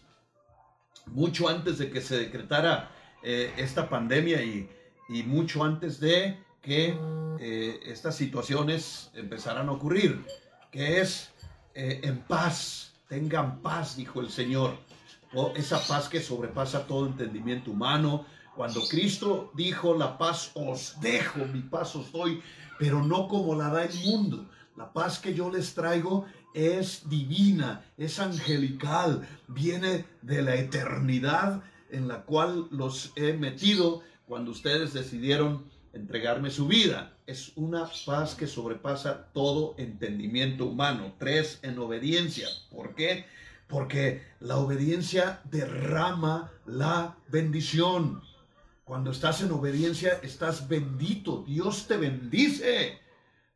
mucho 1.07 1.49
antes 1.49 1.77
de 1.77 1.89
que 1.89 2.01
se 2.01 2.17
decretara 2.17 2.91
eh, 3.23 3.53
esta 3.57 3.89
pandemia 3.89 4.43
y, 4.43 4.69
y 5.09 5.23
mucho 5.23 5.63
antes 5.63 5.99
de 5.99 6.37
que 6.61 6.95
eh, 7.39 7.79
estas 7.85 8.15
situaciones 8.15 9.11
empezarán 9.15 9.67
a 9.69 9.71
ocurrir, 9.71 10.23
que 10.71 11.01
es 11.01 11.31
eh, 11.73 12.01
en 12.03 12.19
paz, 12.19 12.93
tengan 13.07 13.61
paz, 13.61 13.95
dijo 13.95 14.21
el 14.21 14.29
Señor, 14.29 14.77
o 15.33 15.53
esa 15.55 15.79
paz 15.87 16.07
que 16.07 16.21
sobrepasa 16.21 16.85
todo 16.85 17.07
entendimiento 17.07 17.71
humano. 17.71 18.25
Cuando 18.55 18.81
Cristo 18.87 19.51
dijo, 19.55 19.97
la 19.97 20.17
paz 20.17 20.51
os 20.53 20.99
dejo, 21.01 21.39
mi 21.45 21.61
paz 21.61 21.95
os 21.95 22.11
doy, 22.11 22.41
pero 22.77 23.03
no 23.03 23.27
como 23.27 23.55
la 23.55 23.69
da 23.69 23.85
el 23.85 23.95
mundo. 24.05 24.45
La 24.75 24.91
paz 24.91 25.19
que 25.19 25.33
yo 25.33 25.49
les 25.49 25.73
traigo 25.73 26.25
es 26.53 27.09
divina, 27.09 27.85
es 27.97 28.19
angelical, 28.19 29.27
viene 29.47 30.05
de 30.21 30.41
la 30.41 30.55
eternidad 30.55 31.63
en 31.89 32.07
la 32.07 32.23
cual 32.23 32.67
los 32.71 33.11
he 33.15 33.33
metido 33.33 34.01
cuando 34.25 34.51
ustedes 34.51 34.93
decidieron 34.93 35.65
entregarme 35.93 36.49
su 36.49 36.67
vida. 36.67 37.17
Es 37.27 37.51
una 37.55 37.89
paz 38.05 38.35
que 38.35 38.47
sobrepasa 38.47 39.27
todo 39.33 39.75
entendimiento 39.77 40.65
humano. 40.65 41.13
Tres, 41.17 41.59
en 41.63 41.77
obediencia. 41.79 42.47
¿Por 42.69 42.95
qué? 42.95 43.25
Porque 43.67 44.23
la 44.39 44.57
obediencia 44.57 45.41
derrama 45.45 46.51
la 46.65 47.17
bendición. 47.29 48.21
Cuando 48.83 49.11
estás 49.11 49.41
en 49.41 49.51
obediencia, 49.51 50.19
estás 50.23 50.67
bendito. 50.67 51.43
Dios 51.47 51.87
te 51.87 51.97
bendice. 51.97 52.99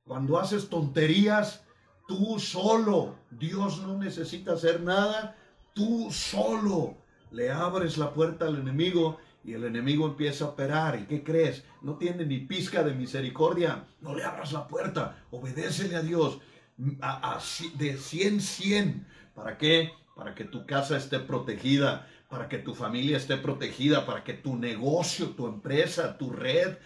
Cuando 0.05 0.39
haces 0.39 0.69
tonterías, 0.69 1.64
tú 2.07 2.39
solo. 2.39 3.15
Dios 3.31 3.81
no 3.81 3.97
necesita 3.97 4.53
hacer 4.53 4.81
nada. 4.81 5.35
Tú 5.73 6.09
solo 6.11 6.95
le 7.31 7.51
abres 7.51 7.97
la 7.97 8.13
puerta 8.13 8.45
al 8.45 8.55
enemigo 8.55 9.19
y 9.43 9.53
el 9.53 9.63
enemigo 9.65 10.07
empieza 10.07 10.45
a 10.45 10.49
operar. 10.49 10.99
¿Y 10.99 11.05
qué 11.05 11.23
crees? 11.23 11.63
No 11.81 11.97
tiene 11.97 12.25
ni 12.25 12.39
pizca 12.39 12.83
de 12.83 12.93
misericordia. 12.93 13.85
No 14.01 14.15
le 14.15 14.23
abras 14.23 14.51
la 14.53 14.67
puerta. 14.67 15.23
Obedécele 15.31 15.95
a 15.95 16.01
Dios. 16.01 16.39
De 16.77 17.97
100 17.97 18.41
100. 18.41 19.07
¿Para 19.35 19.57
qué? 19.57 19.91
Para 20.15 20.33
que 20.33 20.45
tu 20.45 20.65
casa 20.65 20.97
esté 20.97 21.19
protegida, 21.19 22.07
para 22.29 22.47
que 22.47 22.57
tu 22.57 22.73
familia 22.73 23.17
esté 23.17 23.37
protegida, 23.37 24.05
para 24.05 24.23
que 24.23 24.33
tu 24.33 24.55
negocio, 24.55 25.31
tu 25.31 25.45
empresa, 25.45 26.17
tu 26.17 26.31
red, 26.31 26.77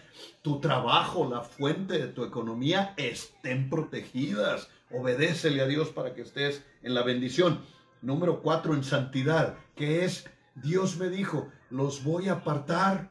tu 0.42 0.60
trabajo, 0.60 1.28
la 1.30 1.42
fuente 1.42 1.96
de 1.98 2.08
tu 2.08 2.24
economía 2.24 2.92
estén 2.96 3.70
protegidas. 3.70 4.68
Obedécele 4.92 5.62
a 5.62 5.66
Dios 5.66 5.90
para 5.90 6.14
que 6.14 6.22
estés 6.22 6.64
en 6.82 6.94
la 6.94 7.02
bendición. 7.02 7.60
Número 8.02 8.42
cuatro, 8.42 8.74
en 8.74 8.82
santidad, 8.82 9.56
que 9.76 10.04
es, 10.04 10.28
Dios 10.54 10.96
me 10.96 11.08
dijo, 11.08 11.48
los 11.70 12.02
voy 12.02 12.28
a 12.28 12.34
apartar. 12.34 13.10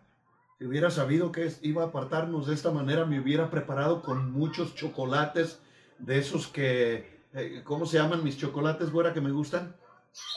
Si 0.58 0.66
hubiera 0.66 0.92
sabido 0.92 1.32
que 1.32 1.52
iba 1.62 1.84
a 1.84 1.88
apartarnos 1.88 2.48
de 2.48 2.54
esta 2.54 2.72
manera, 2.72 3.06
me 3.06 3.20
hubiera 3.20 3.50
preparado 3.50 4.02
con 4.02 4.32
muchos 4.32 4.76
chocolates 4.76 5.62
de 6.00 6.18
esos 6.18 6.48
que, 6.48 7.22
eh, 7.34 7.62
¿cómo 7.64 7.86
se 7.86 7.98
llaman 7.98 8.24
mis 8.24 8.38
chocolates, 8.38 8.92
güera, 8.92 9.14
que 9.14 9.22
me 9.22 9.32
gustan? 9.32 9.76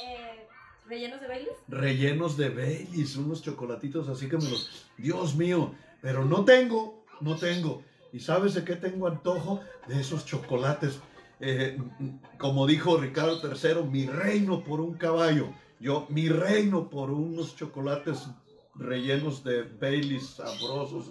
Eh, 0.05 0.47
¿Rellenos 0.87 1.21
de 1.21 1.29
Baileys? 1.29 1.57
Rellenos 1.67 2.37
de 2.37 2.51
Baileys, 2.51 3.17
unos 3.17 3.43
chocolatitos 3.43 4.09
así 4.09 4.29
que 4.29 4.37
me 4.37 4.49
los... 4.49 4.87
Dios 4.97 5.35
mío, 5.35 5.75
pero 6.01 6.25
no 6.25 6.45
tengo, 6.45 7.05
no 7.21 7.37
tengo. 7.37 7.83
¿Y 8.13 8.21
sabes 8.21 8.55
de 8.55 8.65
qué 8.65 8.77
tengo 8.77 9.09
antojo? 9.09 9.61
De 9.89 10.01
esos 10.01 10.27
chocolates. 10.27 11.01
Eh, 11.45 11.77
como 12.39 12.69
dijo 12.69 12.99
Ricardo 12.99 13.41
III, 13.43 13.83
mi 13.91 14.07
reino 14.07 14.63
por 14.63 14.81
un 14.81 14.95
caballo. 14.95 15.49
Yo, 15.81 16.07
mi 16.09 16.29
reino 16.29 16.89
por 16.89 17.11
unos 17.11 17.57
chocolates 17.57 18.29
rellenos 18.77 19.43
de 19.43 19.65
Baileys 19.65 20.37
sabrosos. 20.37 21.11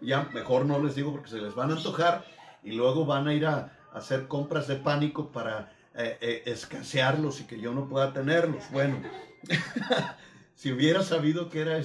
Ya 0.00 0.24
mejor 0.34 0.66
no 0.66 0.82
les 0.82 0.96
digo 0.96 1.12
porque 1.12 1.30
se 1.30 1.40
les 1.40 1.54
van 1.54 1.70
a 1.70 1.74
antojar 1.74 2.24
y 2.64 2.72
luego 2.72 3.06
van 3.06 3.28
a 3.28 3.34
ir 3.34 3.46
a, 3.46 3.72
hacer 3.92 4.26
compras 4.26 4.66
de 4.66 4.76
pánico 4.76 5.30
para 5.30 5.72
eh, 5.94 6.18
eh, 6.20 6.42
escasearlos 6.46 7.40
y 7.40 7.44
que 7.44 7.60
yo 7.60 7.72
no 7.72 7.88
pueda 7.88 8.12
tenerlos. 8.12 8.64
Bueno, 8.72 9.00
si 10.56 10.72
hubiera 10.72 11.04
sabido 11.04 11.48
que 11.50 11.60
era, 11.60 11.80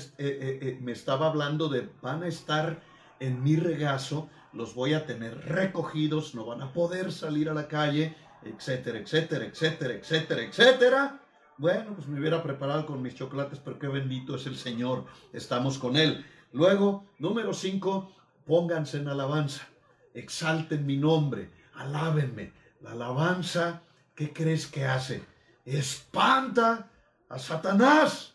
me 0.81 0.93
estaba 0.93 1.27
hablando 1.27 1.69
de 1.69 1.87
van 2.01 2.23
a 2.23 2.27
estar 2.27 2.81
en 3.19 3.43
mi 3.43 3.55
regazo, 3.55 4.29
los 4.53 4.75
voy 4.75 4.93
a 4.93 5.05
tener 5.05 5.37
recogidos, 5.47 6.35
no 6.35 6.45
van 6.45 6.61
a 6.61 6.73
poder 6.73 7.11
salir 7.11 7.49
a 7.49 7.53
la 7.53 7.67
calle, 7.67 8.15
etcétera, 8.43 8.99
etcétera, 8.99 9.45
etcétera, 9.45 9.93
etcétera, 9.93 10.41
etcétera. 10.43 11.21
Bueno, 11.57 11.93
pues 11.95 12.07
me 12.07 12.19
hubiera 12.19 12.41
preparado 12.41 12.85
con 12.85 13.01
mis 13.01 13.15
chocolates, 13.15 13.59
pero 13.59 13.77
qué 13.77 13.87
bendito 13.87 14.35
es 14.35 14.45
el 14.47 14.57
Señor. 14.57 15.05
Estamos 15.31 15.77
con 15.77 15.95
Él. 15.95 16.25
Luego, 16.53 17.05
número 17.19 17.53
cinco, 17.53 18.11
pónganse 18.45 18.97
en 18.97 19.07
alabanza. 19.07 19.67
Exalten 20.13 20.85
mi 20.85 20.97
nombre. 20.97 21.49
Alábenme. 21.75 22.51
La 22.81 22.91
alabanza, 22.91 23.83
¿qué 24.15 24.33
crees 24.33 24.67
que 24.67 24.85
hace? 24.85 25.23
Espanta 25.65 26.89
a 27.29 27.37
Satanás. 27.37 28.33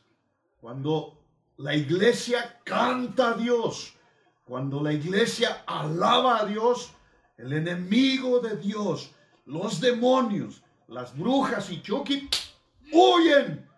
Cuando 0.60 1.18
la 1.56 1.74
iglesia 1.74 2.60
canta 2.64 3.30
a 3.30 3.34
Dios, 3.34 3.95
cuando 4.46 4.80
la 4.80 4.92
iglesia 4.92 5.64
alaba 5.66 6.38
a 6.38 6.46
Dios, 6.46 6.92
el 7.36 7.52
enemigo 7.52 8.38
de 8.38 8.56
Dios, 8.56 9.10
los 9.44 9.80
demonios, 9.80 10.62
las 10.86 11.18
brujas 11.18 11.68
y 11.70 11.82
Chucky 11.82 12.28
huyen. 12.92 13.68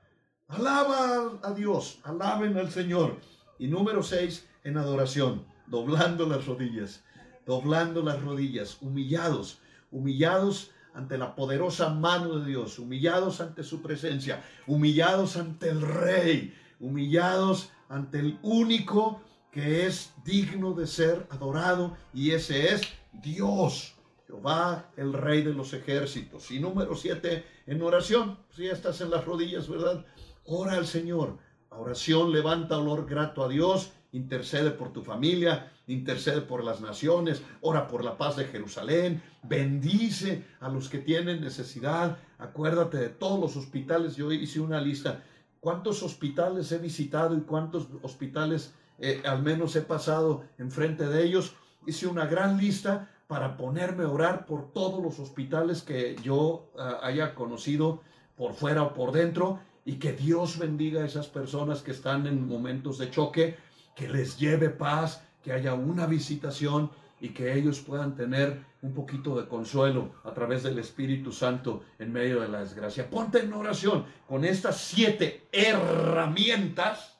Alaba 0.46 1.38
a 1.42 1.52
Dios, 1.54 1.98
alaben 2.04 2.56
al 2.58 2.70
Señor. 2.70 3.16
Y 3.58 3.66
número 3.66 4.02
seis, 4.02 4.46
en 4.62 4.76
adoración, 4.76 5.44
doblando 5.66 6.26
las 6.26 6.46
rodillas. 6.46 7.02
doblando 7.46 8.02
las 8.02 8.20
rodillas, 8.20 8.76
humillados, 8.82 9.58
humillados 9.90 10.70
ante 10.92 11.16
la 11.16 11.34
poderosa 11.34 11.88
mano 11.88 12.40
de 12.40 12.46
Dios, 12.46 12.78
humillados 12.78 13.40
ante 13.40 13.62
su 13.64 13.80
presencia, 13.80 14.44
humillados 14.66 15.38
ante 15.38 15.70
el 15.70 15.80
Rey, 15.80 16.54
humillados 16.78 17.70
ante 17.88 18.18
el 18.18 18.38
único 18.42 19.22
que 19.58 19.88
es 19.88 20.12
digno 20.24 20.72
de 20.72 20.86
ser 20.86 21.26
adorado 21.30 21.96
y 22.14 22.30
ese 22.30 22.72
es 22.72 22.82
Dios. 23.12 23.96
Jehová, 24.24 24.88
el 24.96 25.12
rey 25.12 25.42
de 25.42 25.52
los 25.52 25.74
ejércitos. 25.74 26.52
Y 26.52 26.60
número 26.60 26.94
siete, 26.94 27.44
en 27.66 27.82
oración. 27.82 28.38
Si 28.54 28.66
ya 28.66 28.72
estás 28.72 29.00
en 29.00 29.10
las 29.10 29.24
rodillas, 29.24 29.68
¿verdad? 29.68 30.06
Ora 30.44 30.74
al 30.74 30.86
Señor. 30.86 31.38
Oración 31.70 32.30
levanta 32.30 32.78
olor 32.78 33.04
grato 33.04 33.42
a 33.42 33.48
Dios, 33.48 33.90
intercede 34.12 34.70
por 34.70 34.92
tu 34.92 35.02
familia, 35.02 35.72
intercede 35.88 36.42
por 36.42 36.62
las 36.62 36.80
naciones, 36.80 37.42
ora 37.60 37.88
por 37.88 38.04
la 38.04 38.16
paz 38.16 38.36
de 38.36 38.44
Jerusalén, 38.44 39.20
bendice 39.42 40.44
a 40.60 40.68
los 40.68 40.88
que 40.88 40.98
tienen 40.98 41.40
necesidad. 41.40 42.18
Acuérdate 42.38 42.98
de 42.98 43.08
todos 43.08 43.40
los 43.40 43.56
hospitales. 43.56 44.14
Yo 44.14 44.30
hice 44.30 44.60
una 44.60 44.80
lista. 44.80 45.24
¿Cuántos 45.58 46.04
hospitales 46.04 46.70
he 46.70 46.78
visitado 46.78 47.36
y 47.36 47.40
cuántos 47.40 47.88
hospitales 48.02 48.72
eh, 48.98 49.22
al 49.24 49.42
menos 49.42 49.76
he 49.76 49.82
pasado 49.82 50.44
enfrente 50.58 51.06
de 51.06 51.24
ellos? 51.24 51.54
Hice 51.86 52.06
una 52.06 52.26
gran 52.26 52.58
lista 52.58 53.10
para 53.26 53.56
ponerme 53.56 54.04
a 54.04 54.08
orar 54.08 54.46
por 54.46 54.72
todos 54.72 55.02
los 55.02 55.18
hospitales 55.18 55.82
que 55.82 56.16
yo 56.22 56.70
ah, 56.78 57.00
haya 57.02 57.34
conocido 57.34 58.02
por 58.36 58.54
fuera 58.54 58.82
o 58.82 58.94
por 58.94 59.12
dentro 59.12 59.60
y 59.84 59.94
que 59.94 60.12
Dios 60.12 60.58
bendiga 60.58 61.02
a 61.02 61.06
esas 61.06 61.28
personas 61.28 61.82
que 61.82 61.92
están 61.92 62.26
en 62.26 62.46
momentos 62.46 62.98
de 62.98 63.10
choque, 63.10 63.56
que 63.94 64.08
les 64.08 64.38
lleve 64.38 64.70
paz, 64.70 65.22
que 65.42 65.52
haya 65.52 65.74
una 65.74 66.06
visitación 66.06 66.90
y 67.20 67.30
que 67.30 67.54
ellos 67.54 67.80
puedan 67.80 68.14
tener 68.14 68.62
un 68.82 68.92
poquito 68.94 69.34
de 69.38 69.48
consuelo 69.48 70.12
a 70.24 70.32
través 70.32 70.62
del 70.62 70.78
Espíritu 70.78 71.32
Santo 71.32 71.82
en 71.98 72.12
medio 72.12 72.40
de 72.40 72.48
la 72.48 72.60
desgracia. 72.60 73.10
Ponte 73.10 73.40
en 73.40 73.52
oración 73.52 74.04
con 74.26 74.44
estas 74.44 74.78
siete 74.78 75.48
herramientas, 75.52 77.17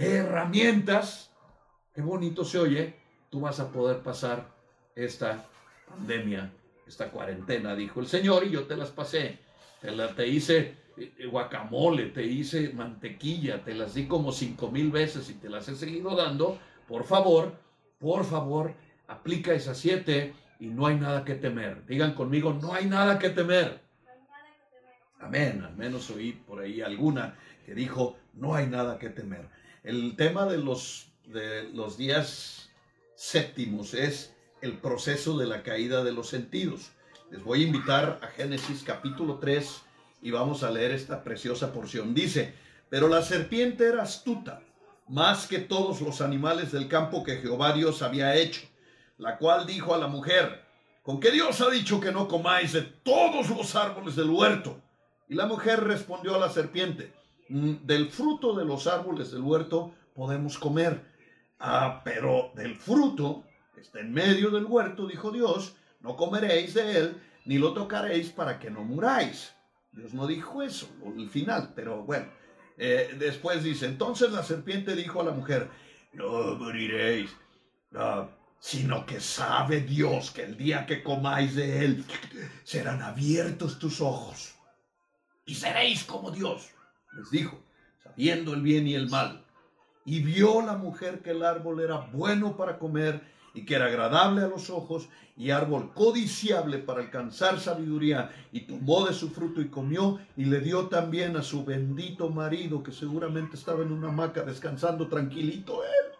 herramientas, 0.00 1.30
qué 1.94 2.02
bonito 2.02 2.44
se 2.44 2.58
oye, 2.58 2.94
tú 3.30 3.40
vas 3.40 3.60
a 3.60 3.70
poder 3.70 3.98
pasar 3.98 4.48
esta 4.94 5.46
pandemia, 5.88 6.50
esta 6.86 7.10
cuarentena, 7.10 7.74
dijo 7.74 8.00
el 8.00 8.06
Señor, 8.06 8.44
y 8.44 8.50
yo 8.50 8.66
te 8.66 8.76
las 8.76 8.90
pasé. 8.90 9.38
Te, 9.80 9.90
la, 9.92 10.14
te 10.14 10.26
hice 10.26 10.74
eh, 10.96 11.26
guacamole, 11.26 12.06
te 12.06 12.22
hice 12.22 12.72
mantequilla, 12.72 13.62
te 13.64 13.74
las 13.74 13.94
di 13.94 14.06
como 14.06 14.32
cinco 14.32 14.70
mil 14.70 14.90
veces 14.90 15.30
y 15.30 15.34
te 15.34 15.48
las 15.48 15.68
he 15.68 15.76
seguido 15.76 16.14
dando. 16.14 16.58
Por 16.86 17.04
favor, 17.04 17.54
por 17.98 18.24
favor, 18.24 18.74
aplica 19.06 19.52
esas 19.52 19.78
siete 19.78 20.34
y 20.58 20.66
no 20.66 20.86
hay 20.86 20.96
nada 20.96 21.24
que 21.24 21.34
temer. 21.34 21.86
Digan 21.86 22.14
conmigo, 22.14 22.52
no 22.52 22.74
hay 22.74 22.86
nada 22.86 23.18
que 23.18 23.30
temer. 23.30 23.80
Amén. 25.20 25.62
Al 25.64 25.76
menos 25.76 26.10
oí 26.10 26.32
por 26.32 26.60
ahí 26.60 26.80
alguna 26.80 27.34
que 27.64 27.74
dijo, 27.74 28.16
no 28.34 28.54
hay 28.54 28.66
nada 28.66 28.98
que 28.98 29.10
temer. 29.10 29.48
El 29.82 30.14
tema 30.14 30.44
de 30.44 30.58
los, 30.58 31.08
de 31.24 31.70
los 31.72 31.96
días 31.96 32.68
séptimos 33.14 33.94
es 33.94 34.34
el 34.60 34.76
proceso 34.76 35.38
de 35.38 35.46
la 35.46 35.62
caída 35.62 36.04
de 36.04 36.12
los 36.12 36.28
sentidos. 36.28 36.90
Les 37.30 37.42
voy 37.42 37.62
a 37.62 37.66
invitar 37.66 38.20
a 38.22 38.26
Génesis 38.26 38.82
capítulo 38.82 39.38
3 39.38 39.80
y 40.20 40.32
vamos 40.32 40.64
a 40.64 40.70
leer 40.70 40.90
esta 40.90 41.24
preciosa 41.24 41.72
porción. 41.72 42.12
Dice, 42.12 42.52
pero 42.90 43.08
la 43.08 43.22
serpiente 43.22 43.86
era 43.86 44.02
astuta, 44.02 44.60
más 45.08 45.46
que 45.46 45.60
todos 45.60 46.02
los 46.02 46.20
animales 46.20 46.72
del 46.72 46.86
campo 46.86 47.24
que 47.24 47.38
Jehová 47.38 47.72
Dios 47.72 48.02
había 48.02 48.36
hecho, 48.36 48.60
la 49.16 49.38
cual 49.38 49.66
dijo 49.66 49.94
a 49.94 49.98
la 49.98 50.08
mujer, 50.08 50.62
¿con 51.02 51.20
qué 51.20 51.30
Dios 51.30 51.58
ha 51.62 51.70
dicho 51.70 52.00
que 52.00 52.12
no 52.12 52.28
comáis 52.28 52.74
de 52.74 52.82
todos 52.82 53.48
los 53.48 53.74
árboles 53.74 54.14
del 54.14 54.28
huerto? 54.28 54.78
Y 55.26 55.36
la 55.36 55.46
mujer 55.46 55.84
respondió 55.84 56.34
a 56.34 56.38
la 56.38 56.50
serpiente, 56.50 57.14
del 57.50 58.10
fruto 58.10 58.54
de 58.54 58.64
los 58.64 58.86
árboles 58.86 59.32
del 59.32 59.42
huerto 59.42 59.92
podemos 60.14 60.56
comer, 60.58 61.04
ah, 61.58 62.00
pero 62.04 62.52
del 62.54 62.76
fruto 62.76 63.44
está 63.76 64.00
en 64.00 64.12
medio 64.12 64.50
del 64.50 64.66
huerto, 64.66 65.06
dijo 65.06 65.30
Dios, 65.30 65.74
no 66.00 66.16
comeréis 66.16 66.74
de 66.74 66.98
él, 66.98 67.22
ni 67.44 67.58
lo 67.58 67.72
tocaréis 67.72 68.30
para 68.30 68.58
que 68.58 68.70
no 68.70 68.84
muráis. 68.84 69.52
Dios 69.92 70.14
no 70.14 70.26
dijo 70.26 70.62
eso, 70.62 70.88
el 71.16 71.28
final, 71.28 71.72
pero 71.74 72.04
bueno. 72.04 72.26
Eh, 72.78 73.16
después 73.18 73.62
dice, 73.62 73.86
entonces 73.86 74.30
la 74.30 74.42
serpiente 74.42 74.94
dijo 74.94 75.20
a 75.20 75.24
la 75.24 75.32
mujer, 75.32 75.68
no 76.12 76.56
moriréis, 76.56 77.30
sino 78.58 79.04
que 79.04 79.20
sabe 79.20 79.80
Dios 79.80 80.30
que 80.30 80.44
el 80.44 80.56
día 80.56 80.86
que 80.86 81.02
comáis 81.02 81.56
de 81.56 81.84
él 81.84 82.04
serán 82.62 83.02
abiertos 83.02 83.78
tus 83.78 84.00
ojos 84.00 84.54
y 85.44 85.54
seréis 85.54 86.04
como 86.04 86.30
Dios, 86.30 86.70
les 87.12 87.30
dijo, 87.30 87.58
sabiendo 88.02 88.54
el 88.54 88.62
bien 88.62 88.86
y 88.86 88.94
el 88.94 89.08
mal. 89.08 89.44
Y 90.04 90.20
vio 90.20 90.62
la 90.62 90.76
mujer 90.76 91.20
que 91.22 91.30
el 91.30 91.44
árbol 91.44 91.80
era 91.80 91.98
bueno 92.12 92.56
para 92.56 92.78
comer 92.78 93.22
y 93.54 93.64
que 93.64 93.74
era 93.74 93.86
agradable 93.86 94.42
a 94.42 94.48
los 94.48 94.70
ojos 94.70 95.08
y 95.36 95.50
árbol 95.50 95.92
codiciable 95.94 96.78
para 96.78 97.00
alcanzar 97.00 97.58
sabiduría, 97.58 98.30
y 98.52 98.60
tomó 98.60 99.06
de 99.06 99.14
su 99.14 99.30
fruto 99.30 99.62
y 99.62 99.68
comió, 99.68 100.20
y 100.36 100.44
le 100.44 100.60
dio 100.60 100.88
también 100.88 101.34
a 101.36 101.42
su 101.42 101.64
bendito 101.64 102.28
marido, 102.28 102.82
que 102.82 102.92
seguramente 102.92 103.56
estaba 103.56 103.82
en 103.82 103.90
una 103.90 104.08
hamaca 104.08 104.42
descansando 104.42 105.08
tranquilito 105.08 105.82
él. 105.82 106.14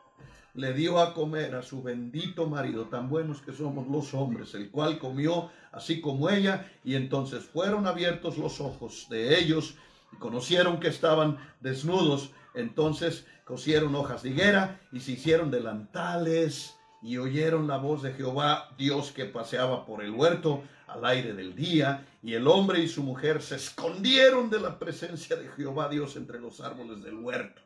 Le 0.54 0.72
dio 0.72 0.98
a 0.98 1.12
comer 1.12 1.54
a 1.54 1.62
su 1.62 1.82
bendito 1.82 2.48
marido, 2.48 2.86
tan 2.86 3.10
buenos 3.10 3.42
que 3.42 3.52
somos 3.52 3.86
los 3.88 4.14
hombres, 4.14 4.54
el 4.54 4.70
cual 4.70 4.98
comió 4.98 5.50
así 5.70 6.00
como 6.00 6.30
ella, 6.30 6.72
y 6.82 6.94
entonces 6.94 7.44
fueron 7.44 7.86
abiertos 7.86 8.38
los 8.38 8.58
ojos 8.60 9.06
de 9.10 9.38
ellos, 9.38 9.74
y 10.12 10.16
conocieron 10.16 10.80
que 10.80 10.88
estaban 10.88 11.38
desnudos, 11.60 12.32
entonces 12.54 13.26
cosieron 13.44 13.94
hojas 13.94 14.22
de 14.22 14.30
higuera 14.30 14.80
y 14.92 15.00
se 15.00 15.12
hicieron 15.12 15.50
delantales 15.50 16.76
y 17.02 17.16
oyeron 17.16 17.66
la 17.66 17.78
voz 17.78 18.02
de 18.02 18.12
Jehová, 18.12 18.70
Dios 18.76 19.12
que 19.12 19.24
paseaba 19.24 19.86
por 19.86 20.02
el 20.02 20.10
huerto 20.10 20.62
al 20.86 21.04
aire 21.04 21.32
del 21.34 21.54
día, 21.54 22.06
y 22.22 22.34
el 22.34 22.46
hombre 22.48 22.80
y 22.80 22.88
su 22.88 23.02
mujer 23.02 23.42
se 23.42 23.56
escondieron 23.56 24.50
de 24.50 24.60
la 24.60 24.78
presencia 24.78 25.36
de 25.36 25.48
Jehová 25.48 25.88
Dios 25.88 26.16
entre 26.16 26.40
los 26.40 26.60
árboles 26.60 27.02
del 27.02 27.14
huerto. 27.14 27.62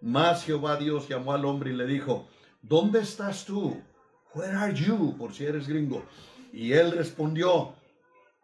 Mas 0.00 0.44
Jehová 0.44 0.76
Dios 0.76 1.08
llamó 1.08 1.32
al 1.32 1.44
hombre 1.44 1.70
y 1.70 1.76
le 1.76 1.86
dijo, 1.86 2.28
¿dónde 2.62 3.00
estás 3.00 3.44
tú? 3.44 3.80
Where 4.34 4.56
are 4.56 4.74
you? 4.74 5.16
Por 5.16 5.34
si 5.34 5.44
eres 5.44 5.68
gringo. 5.68 6.02
Y 6.52 6.72
él 6.72 6.92
respondió, 6.92 7.74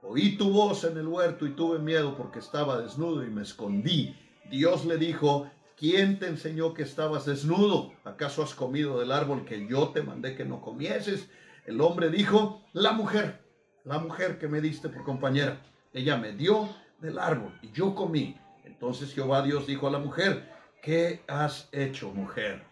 oí 0.03 0.37
tu 0.37 0.51
voz 0.51 0.85
en 0.85 0.97
el 0.97 1.07
huerto 1.07 1.47
y 1.47 1.51
tuve 1.51 1.79
miedo 1.79 2.17
porque 2.17 2.39
estaba 2.39 2.81
desnudo 2.81 3.25
y 3.25 3.31
me 3.31 3.43
escondí. 3.43 4.17
Dios 4.51 4.85
le 4.85 4.97
dijo, 4.97 5.51
¿Quién 5.79 6.19
te 6.19 6.27
enseñó 6.27 6.75
que 6.75 6.83
estabas 6.83 7.25
desnudo? 7.25 7.93
¿Acaso 8.03 8.43
has 8.43 8.53
comido 8.53 8.99
del 8.99 9.13
árbol 9.13 9.45
que 9.45 9.69
yo 9.69 9.91
te 9.91 10.03
mandé 10.03 10.35
que 10.35 10.45
no 10.45 10.61
comieses? 10.61 11.31
El 11.67 11.81
hombre 11.81 12.11
dijo, 12.11 12.65
la 12.73 12.91
mujer, 12.91 13.45
la 13.85 14.01
mujer 14.01 14.41
que 14.41 14.49
me 14.49 14.61
diste 14.61 14.89
por 14.89 15.05
compañera. 15.05 15.63
Ella 15.93 16.17
me 16.17 16.33
dio 16.33 16.69
del 16.99 17.21
árbol 17.21 17.57
y 17.63 17.71
yo 17.71 17.95
comí. 17.95 18.37
Entonces 18.65 19.15
Jehová 19.15 19.43
Dios 19.43 19.69
dijo 19.69 19.87
a 19.87 19.93
la 19.93 20.01
mujer, 20.01 20.51
¿qué 20.83 21.23
has 21.29 21.69
hecho, 21.71 22.11
mujer? 22.13 22.65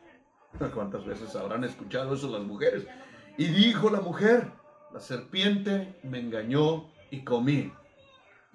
¿Cuántas 0.74 1.06
veces 1.06 1.36
habrán 1.36 1.62
escuchado 1.62 2.16
eso 2.16 2.28
las 2.28 2.42
mujeres? 2.42 2.88
Y 3.38 3.44
dijo 3.44 3.88
la 3.88 4.00
mujer, 4.00 4.50
la 4.92 4.98
serpiente 4.98 5.96
me 6.02 6.18
engañó 6.18 6.88
y 7.10 7.20
comí. 7.20 7.72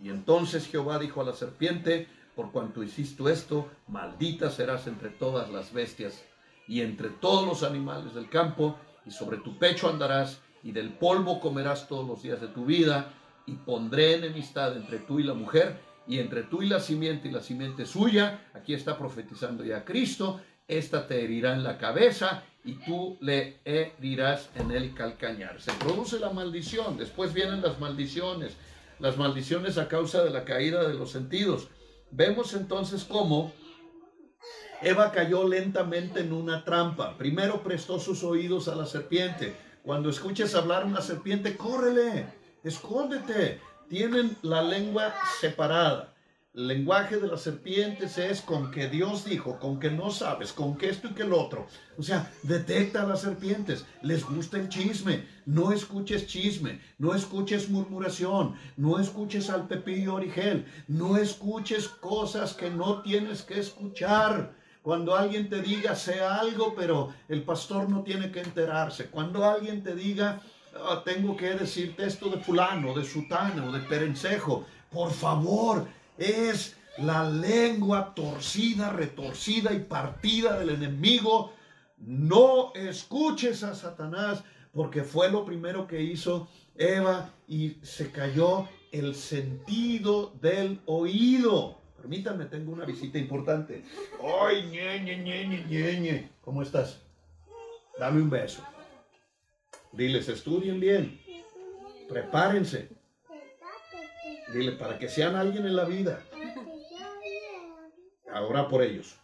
Y 0.01 0.09
entonces 0.09 0.67
Jehová 0.67 0.99
dijo 0.99 1.21
a 1.21 1.25
la 1.25 1.33
serpiente, 1.33 2.07
por 2.35 2.51
cuanto 2.51 2.83
hiciste 2.83 3.31
esto, 3.31 3.69
maldita 3.87 4.49
serás 4.49 4.87
entre 4.87 5.09
todas 5.09 5.49
las 5.49 5.73
bestias 5.73 6.23
y 6.67 6.81
entre 6.81 7.09
todos 7.09 7.45
los 7.45 7.63
animales 7.63 8.13
del 8.13 8.29
campo, 8.29 8.77
y 9.05 9.11
sobre 9.11 9.37
tu 9.37 9.57
pecho 9.57 9.89
andarás, 9.89 10.41
y 10.63 10.71
del 10.71 10.93
polvo 10.93 11.39
comerás 11.39 11.87
todos 11.87 12.07
los 12.07 12.23
días 12.23 12.39
de 12.39 12.47
tu 12.47 12.65
vida, 12.65 13.13
y 13.45 13.53
pondré 13.53 14.15
enemistad 14.15 14.77
entre 14.77 14.99
tú 14.99 15.19
y 15.19 15.23
la 15.23 15.33
mujer, 15.33 15.81
y 16.07 16.19
entre 16.19 16.43
tú 16.43 16.61
y 16.61 16.67
la 16.67 16.79
simiente 16.79 17.27
y 17.27 17.31
la 17.31 17.41
simiente 17.41 17.85
suya, 17.85 18.49
aquí 18.53 18.73
está 18.73 18.97
profetizando 18.97 19.63
ya 19.63 19.83
Cristo, 19.83 20.39
esta 20.67 21.07
te 21.07 21.23
herirá 21.23 21.53
en 21.53 21.63
la 21.63 21.77
cabeza 21.77 22.43
y 22.63 22.73
tú 22.73 23.17
le 23.21 23.59
herirás 23.65 24.49
en 24.55 24.71
el 24.71 24.93
calcañar. 24.93 25.61
Se 25.61 25.71
produce 25.73 26.19
la 26.19 26.29
maldición, 26.29 26.97
después 26.97 27.33
vienen 27.33 27.61
las 27.61 27.79
maldiciones, 27.79 28.53
las 28.99 29.17
maldiciones 29.17 29.77
a 29.77 29.87
causa 29.87 30.23
de 30.23 30.29
la 30.29 30.45
caída 30.45 30.87
de 30.87 30.93
los 30.93 31.11
sentidos. 31.11 31.69
Vemos 32.11 32.53
entonces 32.53 33.03
cómo 33.03 33.51
Eva 34.81 35.11
cayó 35.11 35.47
lentamente 35.47 36.21
en 36.21 36.33
una 36.33 36.63
trampa. 36.63 37.17
Primero 37.17 37.63
prestó 37.63 37.99
sus 37.99 38.23
oídos 38.23 38.67
a 38.67 38.75
la 38.75 38.85
serpiente. 38.85 39.55
Cuando 39.83 40.09
escuches 40.09 40.53
hablar 40.55 40.85
una 40.85 41.01
serpiente, 41.01 41.55
córrele, 41.55 42.25
escóndete. 42.63 43.59
Tienen 43.89 44.37
la 44.41 44.61
lengua 44.61 45.13
separada. 45.39 46.10
Lenguaje 46.53 47.15
de 47.15 47.29
las 47.29 47.43
serpientes 47.43 48.17
es 48.17 48.41
con 48.41 48.71
que 48.71 48.89
Dios 48.89 49.23
dijo, 49.23 49.57
con 49.57 49.79
que 49.79 49.89
no 49.89 50.11
sabes, 50.11 50.51
con 50.51 50.75
que 50.75 50.89
esto 50.89 51.07
y 51.07 51.13
que 51.13 51.23
el 51.23 51.31
otro. 51.31 51.65
O 51.97 52.03
sea, 52.03 52.29
detecta 52.43 53.03
a 53.03 53.07
las 53.07 53.21
serpientes. 53.21 53.85
Les 54.01 54.25
gusta 54.25 54.57
el 54.57 54.67
chisme. 54.67 55.25
No 55.45 55.71
escuches 55.71 56.27
chisme. 56.27 56.81
No 56.97 57.15
escuches 57.15 57.69
murmuración. 57.69 58.55
No 58.75 58.99
escuches 58.99 59.49
al 59.49 59.69
Pepillo 59.69 60.15
Origel. 60.15 60.65
No 60.89 61.15
escuches 61.15 61.87
cosas 61.87 62.53
que 62.53 62.69
no 62.69 63.01
tienes 63.01 63.43
que 63.43 63.57
escuchar. 63.57 64.53
Cuando 64.81 65.15
alguien 65.15 65.47
te 65.47 65.61
diga, 65.61 65.95
sea 65.95 66.35
algo, 66.35 66.75
pero 66.75 67.13
el 67.29 67.43
pastor 67.43 67.87
no 67.87 68.03
tiene 68.03 68.29
que 68.29 68.41
enterarse. 68.41 69.05
Cuando 69.05 69.45
alguien 69.45 69.83
te 69.83 69.95
diga, 69.95 70.41
ah, 70.75 71.01
tengo 71.05 71.37
que 71.37 71.51
decirte 71.51 72.05
esto 72.05 72.29
de 72.29 72.39
fulano, 72.39 72.93
de 72.93 73.05
sutano, 73.05 73.71
de 73.71 73.79
perencejo, 73.79 74.65
por 74.91 75.11
favor, 75.11 75.87
es 76.21 76.77
la 76.97 77.29
lengua 77.29 78.13
torcida, 78.13 78.89
retorcida 78.91 79.73
y 79.73 79.79
partida 79.79 80.59
del 80.59 80.69
enemigo. 80.69 81.53
No 81.97 82.73
escuches 82.75 83.63
a 83.63 83.73
Satanás 83.73 84.43
porque 84.71 85.03
fue 85.03 85.31
lo 85.31 85.43
primero 85.45 85.87
que 85.87 86.01
hizo 86.01 86.47
Eva 86.75 87.33
y 87.47 87.77
se 87.81 88.11
cayó 88.11 88.67
el 88.91 89.15
sentido 89.15 90.33
del 90.41 90.81
oído. 90.85 91.79
Permítanme, 91.97 92.45
tengo 92.45 92.71
una 92.71 92.85
visita 92.85 93.17
importante. 93.17 93.83
Ay, 94.41 94.67
ñe, 94.71 94.99
ñe, 95.03 95.99
ñe, 95.99 96.31
¿Cómo 96.41 96.61
estás? 96.61 97.01
Dame 97.99 98.21
un 98.21 98.29
beso. 98.29 98.63
Diles, 99.91 100.27
estudien 100.29 100.79
bien. 100.79 101.21
Prepárense. 102.09 103.00
Dile, 104.53 104.73
para 104.73 104.97
que 104.97 105.07
sean 105.07 105.35
alguien 105.35 105.65
en 105.65 105.75
la 105.75 105.85
vida. 105.85 106.21
Ahora 108.31 108.67
por 108.67 108.81
ellos. 108.81 109.17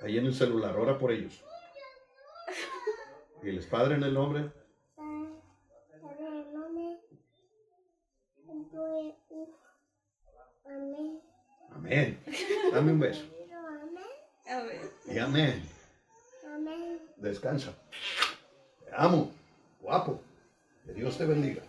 Ahí 0.00 0.18
en 0.18 0.26
el 0.26 0.34
celular, 0.34 0.76
ora 0.76 0.98
por 0.98 1.12
ellos. 1.12 1.42
Diles, 3.42 3.66
Padre, 3.66 3.96
en 3.96 4.02
el 4.02 4.14
nombre. 4.14 4.50
Amén. 11.70 12.18
Dame 12.72 12.92
un 12.92 13.00
beso. 13.00 13.24
Y 15.06 15.18
amén. 15.18 15.62
Descansa. 17.16 17.72
Te 18.84 18.90
amo. 18.92 19.30
Guapo. 19.80 20.20
Que 20.84 20.92
Dios 20.92 21.16
te 21.18 21.26
bendiga. 21.26 21.62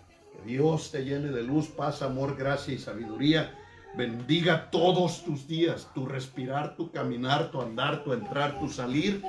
Dios 0.46 0.92
te 0.92 1.04
llene 1.04 1.30
de 1.32 1.44
luz, 1.44 1.68
paz, 1.68 2.02
amor, 2.02 2.36
gracia 2.36 2.74
y 2.74 2.78
sabiduría. 2.78 3.58
Bendiga 3.96 4.70
todos 4.72 5.24
tus 5.24 5.48
días, 5.48 5.90
tu 5.94 6.06
respirar, 6.06 6.76
tu 6.76 6.92
caminar, 6.92 7.52
tu 7.52 7.62
andar, 7.62 8.04
tu 8.04 8.14
entrar, 8.14 8.60
tu 8.60 8.68
salir. 8.68 9.24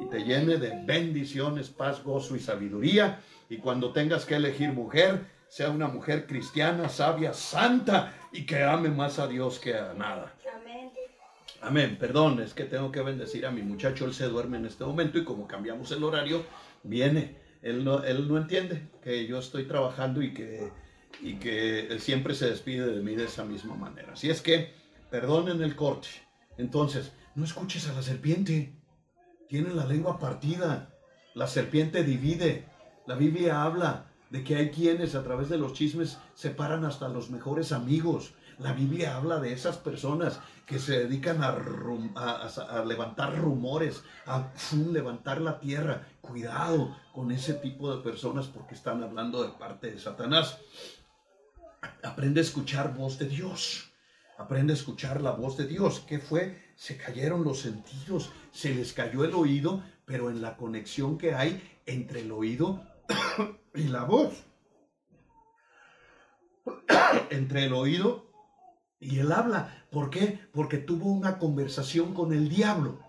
Y 0.00 0.06
te 0.06 0.24
llene 0.24 0.58
de 0.58 0.84
bendiciones, 0.84 1.68
paz, 1.70 2.02
gozo 2.02 2.36
y 2.36 2.40
sabiduría. 2.40 3.20
Y 3.48 3.58
cuando 3.58 3.92
tengas 3.92 4.24
que 4.24 4.36
elegir 4.36 4.72
mujer, 4.72 5.26
sea 5.48 5.70
una 5.70 5.88
mujer 5.88 6.26
cristiana, 6.26 6.88
sabia, 6.88 7.32
santa 7.32 8.12
y 8.32 8.44
que 8.44 8.62
ame 8.62 8.90
más 8.90 9.18
a 9.18 9.26
Dios 9.26 9.58
que 9.58 9.74
a 9.74 9.94
nada. 9.94 10.34
Amén. 10.54 10.90
Amén. 11.62 11.96
Perdón, 11.98 12.40
es 12.40 12.54
que 12.54 12.64
tengo 12.64 12.92
que 12.92 13.00
bendecir 13.00 13.46
a 13.46 13.50
mi 13.50 13.62
muchacho. 13.62 14.04
Él 14.04 14.14
se 14.14 14.28
duerme 14.28 14.58
en 14.58 14.66
este 14.66 14.84
momento 14.84 15.18
y 15.18 15.24
como 15.24 15.48
cambiamos 15.48 15.90
el 15.92 16.04
horario, 16.04 16.44
viene 16.82 17.36
él 17.62 17.84
no, 17.84 18.02
él 18.04 18.28
no 18.28 18.38
entiende 18.38 18.88
que 19.02 19.26
yo 19.26 19.38
estoy 19.38 19.64
trabajando 19.64 20.22
y 20.22 20.32
que, 20.32 20.70
y 21.20 21.34
que 21.34 21.96
siempre 22.00 22.34
se 22.34 22.50
despide 22.50 22.86
de 22.86 23.02
mí 23.02 23.16
de 23.16 23.24
esa 23.24 23.44
misma 23.44 23.74
manera. 23.74 24.12
Así 24.12 24.30
es 24.30 24.40
que, 24.40 24.72
perdonen 25.10 25.62
el 25.62 25.76
corte. 25.76 26.08
Entonces, 26.56 27.12
no 27.34 27.44
escuches 27.44 27.88
a 27.88 27.92
la 27.92 28.02
serpiente. 28.02 28.72
Tiene 29.48 29.74
la 29.74 29.86
lengua 29.86 30.18
partida. 30.18 30.94
La 31.34 31.46
serpiente 31.46 32.04
divide. 32.04 32.66
La 33.06 33.14
Biblia 33.14 33.62
habla 33.62 34.06
de 34.30 34.44
que 34.44 34.56
hay 34.56 34.70
quienes 34.70 35.14
a 35.14 35.24
través 35.24 35.48
de 35.48 35.58
los 35.58 35.72
chismes 35.72 36.18
separan 36.34 36.84
hasta 36.84 37.08
los 37.08 37.30
mejores 37.30 37.72
amigos. 37.72 38.34
La 38.58 38.72
Biblia 38.72 39.16
habla 39.16 39.38
de 39.38 39.52
esas 39.52 39.76
personas 39.76 40.40
que 40.66 40.80
se 40.80 40.98
dedican 40.98 41.42
a, 41.44 42.84
levantar 42.84 43.38
rumores, 43.38 44.02
a 44.26 44.50
levantar 44.72 45.40
la 45.40 45.60
tierra. 45.60 46.08
Cuidado 46.20 46.96
con 47.12 47.30
ese 47.30 47.54
tipo 47.54 47.94
de 47.94 48.02
personas 48.02 48.46
porque 48.46 48.74
están 48.74 49.02
hablando 49.04 49.44
de 49.44 49.50
parte 49.50 49.92
de 49.92 50.00
Satanás. 50.00 50.58
Aprende 52.02 52.40
a 52.40 52.42
escuchar 52.42 52.94
voz 52.94 53.18
de 53.18 53.28
Dios. 53.28 53.92
Aprende 54.38 54.72
a 54.72 54.76
escuchar 54.76 55.22
la 55.22 55.30
voz 55.30 55.56
de 55.56 55.66
Dios. 55.66 56.00
¿Qué 56.00 56.18
fue? 56.18 56.72
Se 56.74 56.96
cayeron 56.96 57.44
los 57.44 57.60
sentidos, 57.60 58.30
se 58.50 58.74
les 58.74 58.92
cayó 58.92 59.24
el 59.24 59.34
oído, 59.34 59.84
pero 60.04 60.30
en 60.30 60.42
la 60.42 60.56
conexión 60.56 61.16
que 61.16 61.34
hay 61.34 61.80
entre 61.86 62.20
el 62.22 62.32
oído 62.32 62.82
y 63.74 63.84
la 63.84 64.02
voz. 64.02 64.44
entre 67.30 67.64
el 67.64 67.72
oído 67.72 68.27
y 69.00 69.18
él 69.18 69.32
habla. 69.32 69.84
¿Por 69.90 70.10
qué? 70.10 70.40
Porque 70.52 70.78
tuvo 70.78 71.10
una 71.10 71.38
conversación 71.38 72.14
con 72.14 72.32
el 72.32 72.48
diablo. 72.48 73.00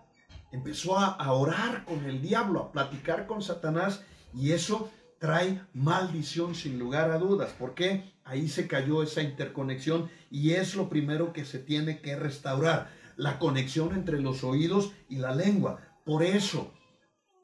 Empezó 0.52 0.98
a, 0.98 1.32
orar 1.32 1.86
con 1.86 2.06
el 2.06 2.22
diablo, 2.22 2.60
a 2.60 2.72
platicar 2.72 3.28
con 3.28 3.42
Satanás 3.42 4.04
y 4.34 4.52
eso 4.52 4.92
trae 5.20 5.62
maldición 5.74 6.56
sin 6.56 6.80
lugar 6.80 7.12
a 7.12 7.20
dudas. 7.20 7.52
¿Por 7.52 7.76
qué? 7.76 8.14
Ahí 8.24 8.48
se 8.48 8.68
cayó 8.68 9.04
esa 9.04 9.22
interconexión 9.22 10.10
y 10.32 10.52
es 10.52 10.76
lo 10.76 10.90
primero 10.90 11.34
que 11.34 11.46
se 11.46 11.60
tiene 11.60 12.02
que 12.02 12.16
restaurar. 12.16 12.90
La 13.16 13.38
conexión 13.38 13.94
entre 13.94 14.22
los 14.22 14.44
oídos 14.44 14.94
y 15.10 15.18
la 15.18 15.36
lengua. 15.36 15.82
Por 16.06 16.24
eso, 16.24 16.72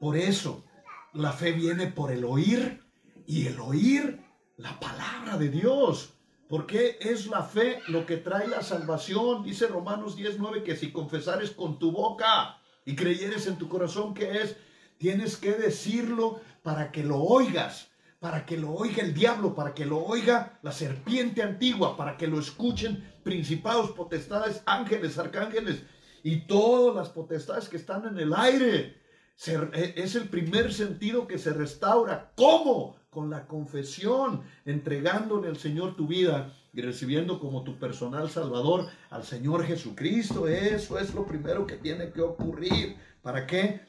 por 0.00 0.16
eso, 0.16 0.64
la 1.12 1.32
fe 1.32 1.52
viene 1.52 1.86
por 1.86 2.10
el 2.10 2.24
oír 2.24 2.82
y 3.26 3.46
el 3.46 3.60
oír 3.60 4.20
la 4.56 4.80
palabra 4.80 5.36
de 5.36 5.50
Dios. 5.50 6.15
Porque 6.48 6.98
es 7.00 7.26
la 7.26 7.42
fe 7.42 7.80
lo 7.88 8.06
que 8.06 8.18
trae 8.18 8.46
la 8.46 8.62
salvación. 8.62 9.42
Dice 9.42 9.66
Romanos 9.66 10.16
19 10.16 10.62
que 10.62 10.76
si 10.76 10.92
confesares 10.92 11.50
con 11.50 11.78
tu 11.78 11.90
boca 11.90 12.58
y 12.84 12.94
creyeres 12.94 13.46
en 13.46 13.56
tu 13.56 13.68
corazón 13.68 14.14
que 14.14 14.42
es, 14.42 14.56
tienes 14.98 15.36
que 15.36 15.52
decirlo 15.52 16.40
para 16.62 16.92
que 16.92 17.02
lo 17.02 17.20
oigas, 17.20 17.88
para 18.20 18.46
que 18.46 18.56
lo 18.56 18.72
oiga 18.72 19.02
el 19.02 19.12
diablo, 19.12 19.54
para 19.54 19.74
que 19.74 19.84
lo 19.84 20.04
oiga 20.04 20.58
la 20.62 20.72
serpiente 20.72 21.42
antigua, 21.42 21.96
para 21.96 22.16
que 22.16 22.26
lo 22.26 22.38
escuchen 22.38 23.12
principados, 23.24 23.90
potestades, 23.90 24.62
ángeles, 24.66 25.18
arcángeles 25.18 25.82
y 26.22 26.46
todas 26.46 26.94
las 26.94 27.08
potestades 27.08 27.68
que 27.68 27.76
están 27.76 28.06
en 28.06 28.18
el 28.18 28.32
aire. 28.34 29.00
E, 29.46 29.94
es 29.96 30.14
el 30.14 30.28
primer 30.28 30.72
sentido 30.72 31.26
que 31.26 31.38
se 31.38 31.52
restaura. 31.52 32.32
¿Cómo? 32.36 32.96
con 33.16 33.30
la 33.30 33.46
confesión, 33.46 34.42
entregándole 34.66 35.48
al 35.48 35.56
Señor 35.56 35.96
tu 35.96 36.06
vida 36.06 36.54
y 36.74 36.82
recibiendo 36.82 37.40
como 37.40 37.64
tu 37.64 37.78
personal 37.78 38.28
salvador 38.28 38.88
al 39.08 39.24
Señor 39.24 39.64
Jesucristo. 39.64 40.46
Eso 40.46 40.98
es 40.98 41.14
lo 41.14 41.24
primero 41.24 41.66
que 41.66 41.76
tiene 41.76 42.12
que 42.12 42.20
ocurrir. 42.20 42.98
¿Para 43.22 43.46
qué? 43.46 43.80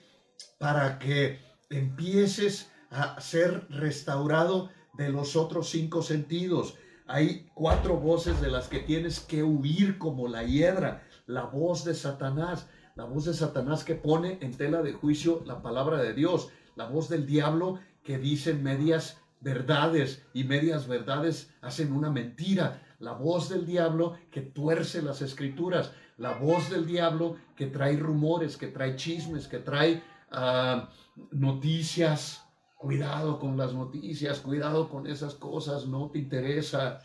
Para 0.58 0.98
que 0.98 1.42
empieces 1.70 2.72
a 2.90 3.20
ser 3.20 3.68
restaurado 3.70 4.72
de 4.94 5.10
los 5.10 5.36
otros 5.36 5.70
cinco 5.72 6.02
sentidos. 6.02 6.76
Hay 7.06 7.50
cuatro 7.54 7.98
voces 7.98 8.40
de 8.40 8.50
las 8.50 8.70
que 8.70 8.80
tienes 8.80 9.20
que 9.20 9.44
huir 9.44 9.98
como 9.98 10.30
la 10.30 10.46
hiedra. 10.46 11.06
La 11.26 11.44
voz 11.44 11.84
de 11.84 11.96
Satanás, 11.96 12.70
la 12.98 13.06
voz 13.06 13.26
de 13.26 13.34
Satanás 13.36 13.84
que 13.84 13.94
pone 13.94 14.40
en 14.42 14.58
tela 14.58 14.82
de 14.82 14.92
juicio 14.92 15.44
la 15.46 15.62
palabra 15.62 16.02
de 16.02 16.14
Dios, 16.14 16.50
la 16.76 16.88
voz 16.88 17.10
del 17.10 17.28
diablo 17.28 17.80
que 18.04 18.18
dicen 18.18 18.64
medias 18.64 19.22
verdades 19.40 20.26
y 20.34 20.44
medias 20.46 20.88
verdades 20.88 21.54
hacen 21.62 21.94
una 21.94 22.10
mentira. 22.10 22.82
La 23.00 23.12
voz 23.12 23.50
del 23.50 23.68
diablo 23.68 24.18
que 24.32 24.42
tuerce 24.42 25.04
las 25.04 25.22
escrituras. 25.22 25.92
La 26.18 26.34
voz 26.34 26.72
del 26.72 26.88
diablo 26.88 27.38
que 27.56 27.68
trae 27.68 27.96
rumores, 27.98 28.58
que 28.58 28.68
trae 28.68 28.96
chismes, 28.96 29.48
que 29.48 29.60
trae 29.60 30.02
ah, 30.32 30.90
noticias. 31.32 32.44
Cuidado 32.78 33.40
con 33.40 33.58
las 33.58 33.74
noticias, 33.74 34.40
cuidado 34.40 34.90
con 34.90 35.06
esas 35.06 35.36
cosas, 35.36 35.86
no 35.86 36.10
te 36.10 36.18
interesa. 36.18 37.00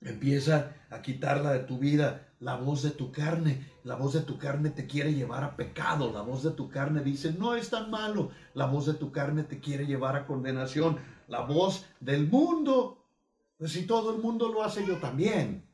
Empieza 0.00 0.74
a 0.90 1.02
quitarla 1.02 1.52
de 1.52 1.60
tu 1.60 1.78
vida 1.78 2.25
la 2.40 2.56
voz 2.56 2.82
de 2.82 2.90
tu 2.90 3.12
carne. 3.12 3.70
La 3.84 3.96
voz 3.96 4.12
de 4.12 4.20
tu 4.20 4.38
carne 4.38 4.70
te 4.70 4.86
quiere 4.86 5.14
llevar 5.14 5.44
a 5.44 5.56
pecado. 5.56 6.12
La 6.12 6.22
voz 6.22 6.42
de 6.42 6.50
tu 6.50 6.68
carne 6.68 7.02
dice, 7.02 7.32
no 7.32 7.54
es 7.54 7.70
tan 7.70 7.90
malo. 7.90 8.30
La 8.54 8.66
voz 8.66 8.86
de 8.86 8.94
tu 8.94 9.12
carne 9.12 9.42
te 9.44 9.60
quiere 9.60 9.86
llevar 9.86 10.16
a 10.16 10.26
condenación. 10.26 10.98
La 11.28 11.40
voz 11.40 11.86
del 12.00 12.28
mundo. 12.28 13.04
Pues 13.58 13.72
si 13.72 13.86
todo 13.86 14.14
el 14.14 14.22
mundo 14.22 14.52
lo 14.52 14.62
hace, 14.62 14.86
yo 14.86 14.98
también. 14.98 15.66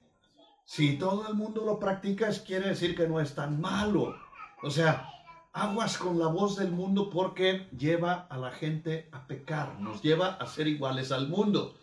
Si 0.64 0.96
todo 0.96 1.26
el 1.28 1.34
mundo 1.34 1.64
lo 1.64 1.78
practica, 1.78 2.30
quiere 2.46 2.68
decir 2.68 2.94
que 2.96 3.08
no 3.08 3.20
es 3.20 3.34
tan 3.34 3.60
malo. 3.60 4.14
O 4.62 4.70
sea, 4.70 5.08
aguas 5.52 5.98
con 5.98 6.18
la 6.18 6.28
voz 6.28 6.56
del 6.56 6.70
mundo 6.70 7.10
porque 7.10 7.68
lleva 7.76 8.26
a 8.30 8.38
la 8.38 8.52
gente 8.52 9.08
a 9.12 9.26
pecar, 9.26 9.80
nos 9.80 10.02
lleva 10.02 10.28
a 10.34 10.46
ser 10.46 10.68
iguales 10.68 11.12
al 11.12 11.28
mundo. 11.28 11.74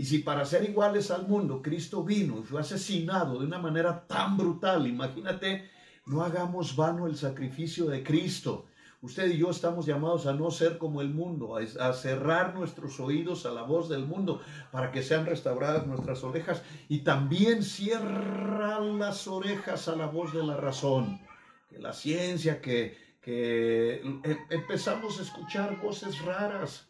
Y 0.00 0.06
si 0.06 0.20
para 0.20 0.46
ser 0.46 0.66
iguales 0.66 1.10
al 1.10 1.28
mundo 1.28 1.60
Cristo 1.60 2.02
vino 2.02 2.38
y 2.38 2.42
fue 2.42 2.62
asesinado 2.62 3.38
de 3.38 3.44
una 3.44 3.58
manera 3.58 4.06
tan 4.06 4.38
brutal, 4.38 4.86
imagínate, 4.86 5.68
no 6.06 6.22
hagamos 6.22 6.74
vano 6.74 7.06
el 7.06 7.16
sacrificio 7.16 7.84
de 7.84 8.02
Cristo. 8.02 8.64
Usted 9.02 9.30
y 9.30 9.36
yo 9.36 9.50
estamos 9.50 9.84
llamados 9.84 10.24
a 10.24 10.32
no 10.32 10.50
ser 10.50 10.78
como 10.78 11.02
el 11.02 11.10
mundo, 11.10 11.54
a, 11.54 11.92
cerrar 11.92 12.54
nuestros 12.54 12.98
oídos 12.98 13.44
a 13.44 13.50
la 13.50 13.60
voz 13.60 13.90
del 13.90 14.06
mundo 14.06 14.40
para 14.72 14.90
que 14.90 15.02
sean 15.02 15.26
restauradas 15.26 15.86
nuestras 15.86 16.24
orejas 16.24 16.62
y 16.88 17.00
también 17.00 17.62
cierrar 17.62 18.80
las 18.80 19.28
orejas 19.28 19.86
a 19.88 19.96
la 19.96 20.06
voz 20.06 20.32
de 20.32 20.42
la 20.42 20.56
razón. 20.56 21.20
Que 21.68 21.78
la 21.78 21.92
ciencia, 21.92 22.62
que, 22.62 22.96
que 23.20 24.00
em, 24.00 24.22
empezamos 24.48 25.18
a 25.18 25.22
escuchar 25.24 25.78
voces 25.78 26.24
raras 26.24 26.88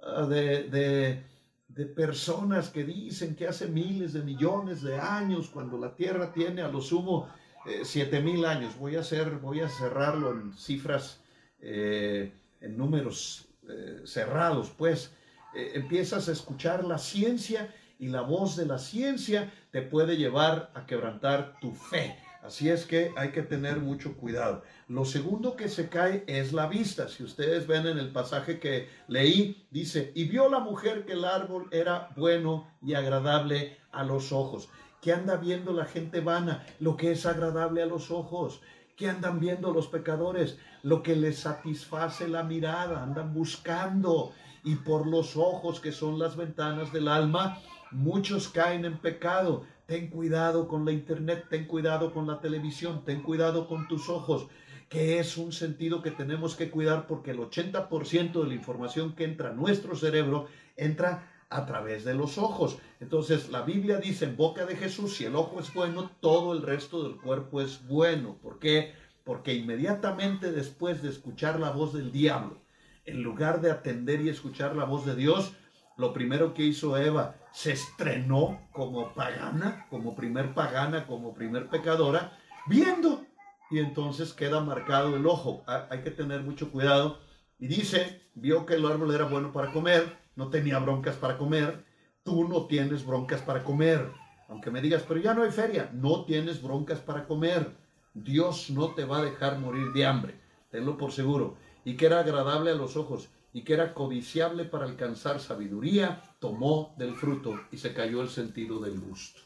ah, 0.00 0.22
de 0.22 1.24
de 1.68 1.86
personas 1.86 2.70
que 2.70 2.84
dicen 2.84 3.36
que 3.36 3.46
hace 3.46 3.68
miles 3.68 4.12
de 4.12 4.22
millones 4.22 4.82
de 4.82 4.98
años, 4.98 5.48
cuando 5.48 5.78
la 5.78 5.94
Tierra 5.94 6.32
tiene 6.32 6.62
a 6.62 6.68
lo 6.68 6.80
sumo 6.80 7.28
eh, 7.66 7.82
siete 7.84 8.20
mil 8.20 8.44
años. 8.44 8.76
Voy 8.78 8.96
a, 8.96 9.00
hacer, 9.00 9.36
voy 9.38 9.60
a 9.60 9.68
cerrarlo 9.68 10.32
en 10.32 10.54
cifras, 10.54 11.20
eh, 11.60 12.32
en 12.60 12.76
números 12.76 13.48
eh, 13.68 14.02
cerrados, 14.04 14.70
pues 14.76 15.14
empiezas 15.54 16.28
a 16.28 16.32
escuchar 16.32 16.84
la 16.84 16.98
ciencia 16.98 17.74
y 17.98 18.08
la 18.08 18.20
voz 18.20 18.54
de 18.54 18.66
la 18.66 18.78
ciencia 18.78 19.50
te 19.72 19.82
puede 19.82 20.16
llevar 20.16 20.70
a 20.74 20.86
quebrantar 20.86 21.58
tu 21.58 21.72
fe. 21.72 22.16
Así 22.42 22.70
es 22.70 22.86
que 22.86 23.12
hay 23.16 23.30
que 23.30 23.42
tener 23.42 23.78
mucho 23.78 24.16
cuidado. 24.16 24.62
Lo 24.86 25.04
segundo 25.04 25.56
que 25.56 25.68
se 25.68 25.88
cae 25.88 26.24
es 26.28 26.52
la 26.52 26.66
vista. 26.66 27.08
Si 27.08 27.24
ustedes 27.24 27.66
ven 27.66 27.86
en 27.86 27.98
el 27.98 28.10
pasaje 28.10 28.60
que 28.60 28.88
leí, 29.08 29.66
dice, 29.70 30.12
y 30.14 30.24
vio 30.24 30.48
la 30.48 30.60
mujer 30.60 31.04
que 31.04 31.14
el 31.14 31.24
árbol 31.24 31.68
era 31.72 32.10
bueno 32.16 32.70
y 32.80 32.94
agradable 32.94 33.78
a 33.90 34.04
los 34.04 34.32
ojos. 34.32 34.68
¿Qué 35.02 35.12
anda 35.12 35.36
viendo 35.36 35.72
la 35.72 35.84
gente 35.84 36.20
vana? 36.20 36.64
Lo 36.78 36.96
que 36.96 37.10
es 37.12 37.26
agradable 37.26 37.82
a 37.82 37.86
los 37.86 38.10
ojos. 38.10 38.60
¿Qué 38.96 39.08
andan 39.08 39.40
viendo 39.40 39.72
los 39.72 39.88
pecadores? 39.88 40.58
Lo 40.82 41.02
que 41.02 41.16
les 41.16 41.40
satisface 41.40 42.28
la 42.28 42.44
mirada. 42.44 43.02
Andan 43.02 43.34
buscando. 43.34 44.32
Y 44.62 44.76
por 44.76 45.06
los 45.06 45.36
ojos 45.36 45.80
que 45.80 45.92
son 45.92 46.18
las 46.18 46.36
ventanas 46.36 46.92
del 46.92 47.08
alma, 47.08 47.58
muchos 47.90 48.48
caen 48.48 48.84
en 48.84 48.98
pecado 48.98 49.64
ten 49.88 50.08
cuidado 50.08 50.68
con 50.68 50.84
la 50.84 50.92
internet, 50.92 51.46
ten 51.48 51.64
cuidado 51.64 52.12
con 52.12 52.26
la 52.26 52.40
televisión, 52.40 53.06
ten 53.06 53.22
cuidado 53.22 53.66
con 53.66 53.88
tus 53.88 54.10
ojos, 54.10 54.46
que 54.90 55.18
es 55.18 55.38
un 55.38 55.50
sentido 55.50 56.02
que 56.02 56.10
tenemos 56.10 56.56
que 56.56 56.70
cuidar 56.70 57.06
porque 57.06 57.30
el 57.30 57.38
80% 57.38 58.42
de 58.42 58.48
la 58.48 58.54
información 58.54 59.14
que 59.14 59.24
entra 59.24 59.48
a 59.48 59.54
nuestro 59.54 59.96
cerebro 59.96 60.46
entra 60.76 61.32
a 61.48 61.64
través 61.64 62.04
de 62.04 62.12
los 62.12 62.36
ojos. 62.36 62.76
Entonces 63.00 63.48
la 63.48 63.62
Biblia 63.62 63.96
dice 63.96 64.26
en 64.26 64.36
boca 64.36 64.66
de 64.66 64.76
Jesús, 64.76 65.16
si 65.16 65.24
el 65.24 65.34
ojo 65.34 65.58
es 65.58 65.72
bueno, 65.72 66.10
todo 66.20 66.52
el 66.52 66.60
resto 66.60 67.02
del 67.04 67.16
cuerpo 67.16 67.62
es 67.62 67.88
bueno. 67.88 68.36
¿Por 68.42 68.58
qué? 68.58 68.92
Porque 69.24 69.54
inmediatamente 69.54 70.52
después 70.52 71.00
de 71.00 71.08
escuchar 71.08 71.58
la 71.58 71.70
voz 71.70 71.94
del 71.94 72.12
diablo, 72.12 72.60
en 73.06 73.22
lugar 73.22 73.62
de 73.62 73.70
atender 73.70 74.20
y 74.20 74.28
escuchar 74.28 74.76
la 74.76 74.84
voz 74.84 75.06
de 75.06 75.16
Dios, 75.16 75.54
lo 75.96 76.12
primero 76.12 76.52
que 76.52 76.64
hizo 76.64 76.98
Eva, 76.98 77.36
se 77.58 77.72
estrenó 77.72 78.68
como 78.70 79.12
pagana, 79.14 79.84
como 79.90 80.14
primer 80.14 80.54
pagana, 80.54 81.08
como 81.08 81.34
primer 81.34 81.68
pecadora, 81.68 82.38
viendo. 82.68 83.26
Y 83.68 83.80
entonces 83.80 84.32
queda 84.32 84.60
marcado 84.60 85.16
el 85.16 85.26
ojo. 85.26 85.64
Hay 85.66 86.02
que 86.02 86.12
tener 86.12 86.42
mucho 86.42 86.70
cuidado. 86.70 87.18
Y 87.58 87.66
dice, 87.66 88.30
vio 88.34 88.64
que 88.64 88.74
el 88.74 88.86
árbol 88.86 89.12
era 89.12 89.24
bueno 89.24 89.52
para 89.52 89.72
comer, 89.72 90.16
no 90.36 90.50
tenía 90.50 90.78
broncas 90.78 91.16
para 91.16 91.36
comer, 91.36 91.84
tú 92.22 92.46
no 92.46 92.66
tienes 92.66 93.04
broncas 93.04 93.40
para 93.40 93.64
comer. 93.64 94.08
Aunque 94.48 94.70
me 94.70 94.80
digas, 94.80 95.04
pero 95.08 95.18
ya 95.18 95.34
no 95.34 95.42
hay 95.42 95.50
feria, 95.50 95.90
no 95.92 96.26
tienes 96.26 96.62
broncas 96.62 97.00
para 97.00 97.26
comer. 97.26 97.76
Dios 98.14 98.70
no 98.70 98.94
te 98.94 99.04
va 99.04 99.18
a 99.18 99.24
dejar 99.24 99.58
morir 99.58 99.92
de 99.92 100.06
hambre, 100.06 100.40
tenlo 100.70 100.96
por 100.96 101.10
seguro. 101.10 101.56
Y 101.84 101.96
que 101.96 102.06
era 102.06 102.20
agradable 102.20 102.70
a 102.70 102.76
los 102.76 102.96
ojos 102.96 103.30
y 103.52 103.62
que 103.62 103.74
era 103.74 103.94
codiciable 103.94 104.64
para 104.64 104.84
alcanzar 104.84 105.40
sabiduría, 105.40 106.22
tomó 106.38 106.94
del 106.98 107.14
fruto 107.14 107.58
y 107.72 107.78
se 107.78 107.94
cayó 107.94 108.22
el 108.22 108.28
sentido 108.28 108.80
del 108.80 109.00
gusto. 109.00 109.40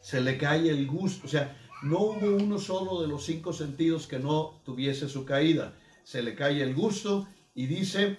Se 0.00 0.20
le 0.20 0.36
cae 0.36 0.68
el 0.68 0.86
gusto, 0.86 1.26
o 1.26 1.28
sea, 1.28 1.56
no 1.82 1.98
hubo 1.98 2.36
uno 2.36 2.58
solo 2.58 3.02
de 3.02 3.08
los 3.08 3.24
cinco 3.24 3.52
sentidos 3.52 4.06
que 4.06 4.18
no 4.18 4.62
tuviese 4.64 5.08
su 5.08 5.24
caída. 5.24 5.74
Se 6.02 6.22
le 6.22 6.34
cae 6.34 6.62
el 6.62 6.74
gusto 6.74 7.26
y 7.54 7.66
dice 7.66 8.18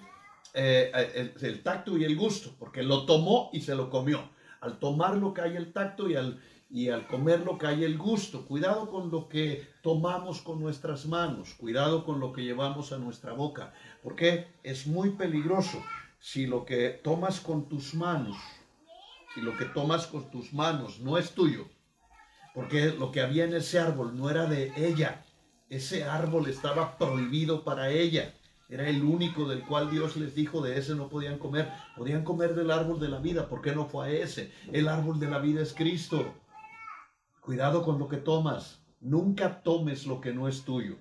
eh, 0.54 0.90
el, 1.14 1.34
el, 1.40 1.62
tacto 1.62 1.96
y 1.98 2.04
el 2.04 2.16
gusto, 2.16 2.54
porque 2.58 2.82
lo 2.82 3.06
tomó 3.06 3.50
y 3.52 3.60
se 3.60 3.74
lo 3.74 3.90
comió. 3.90 4.30
Al 4.60 4.78
tomarlo 4.78 5.34
cae 5.34 5.56
el 5.56 5.72
tacto 5.72 6.08
y 6.08 6.16
al, 6.16 6.40
y 6.70 6.88
al 6.88 7.06
comerlo 7.06 7.58
cae 7.58 7.84
el 7.84 7.98
gusto. 7.98 8.46
Cuidado 8.46 8.90
con 8.90 9.10
lo 9.10 9.28
que 9.28 9.68
tomamos 9.82 10.42
con 10.42 10.60
nuestras 10.60 11.06
manos, 11.06 11.54
cuidado 11.54 12.04
con 12.04 12.20
lo 12.20 12.32
que 12.32 12.42
llevamos 12.42 12.92
a 12.92 12.98
nuestra 12.98 13.32
boca, 13.32 13.72
porque 14.06 14.46
es 14.62 14.86
muy 14.86 15.10
peligroso 15.10 15.82
si 16.20 16.46
lo 16.46 16.64
que 16.64 16.90
tomas 16.90 17.40
con 17.40 17.68
tus 17.68 17.92
manos, 17.92 18.36
si 19.34 19.40
lo 19.40 19.56
que 19.56 19.64
tomas 19.64 20.06
con 20.06 20.30
tus 20.30 20.52
manos 20.52 21.00
no 21.00 21.18
es 21.18 21.32
tuyo, 21.32 21.66
porque 22.54 22.92
lo 22.92 23.10
que 23.10 23.20
había 23.20 23.42
en 23.42 23.54
ese 23.54 23.80
árbol 23.80 24.16
no 24.16 24.30
era 24.30 24.46
de 24.46 24.72
ella, 24.76 25.24
ese 25.68 26.04
árbol 26.04 26.48
estaba 26.48 26.96
prohibido 26.96 27.64
para 27.64 27.90
ella. 27.90 28.32
Era 28.68 28.88
el 28.88 29.02
único 29.02 29.48
del 29.48 29.66
cual 29.66 29.90
Dios 29.90 30.16
les 30.16 30.36
dijo 30.36 30.60
de 30.60 30.78
ese 30.78 30.94
no 30.94 31.08
podían 31.08 31.38
comer. 31.38 31.72
Podían 31.96 32.22
comer 32.22 32.54
del 32.54 32.70
árbol 32.70 33.00
de 33.00 33.08
la 33.08 33.18
vida. 33.18 33.48
¿Por 33.48 33.60
qué 33.60 33.74
no 33.74 33.86
fue 33.86 34.06
a 34.06 34.10
ese? 34.10 34.52
El 34.72 34.86
árbol 34.86 35.18
de 35.18 35.28
la 35.28 35.40
vida 35.40 35.62
es 35.62 35.74
Cristo. 35.74 36.32
Cuidado 37.40 37.82
con 37.82 37.98
lo 37.98 38.06
que 38.06 38.18
tomas. 38.18 38.78
Nunca 39.00 39.64
tomes 39.64 40.06
lo 40.06 40.20
que 40.20 40.32
no 40.32 40.46
es 40.46 40.62
tuyo. 40.62 40.96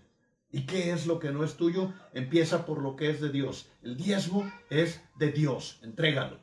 ¿Y 0.51 0.65
qué 0.65 0.91
es 0.91 1.05
lo 1.05 1.19
que 1.19 1.31
no 1.31 1.43
es 1.43 1.57
tuyo? 1.57 1.93
Empieza 2.13 2.65
por 2.65 2.81
lo 2.81 2.95
que 2.95 3.09
es 3.09 3.19
de 3.19 3.29
Dios. 3.29 3.69
El 3.81 3.97
diezmo 3.97 4.49
es 4.69 5.01
de 5.17 5.31
Dios. 5.31 5.79
Entrégalo. 5.81 6.39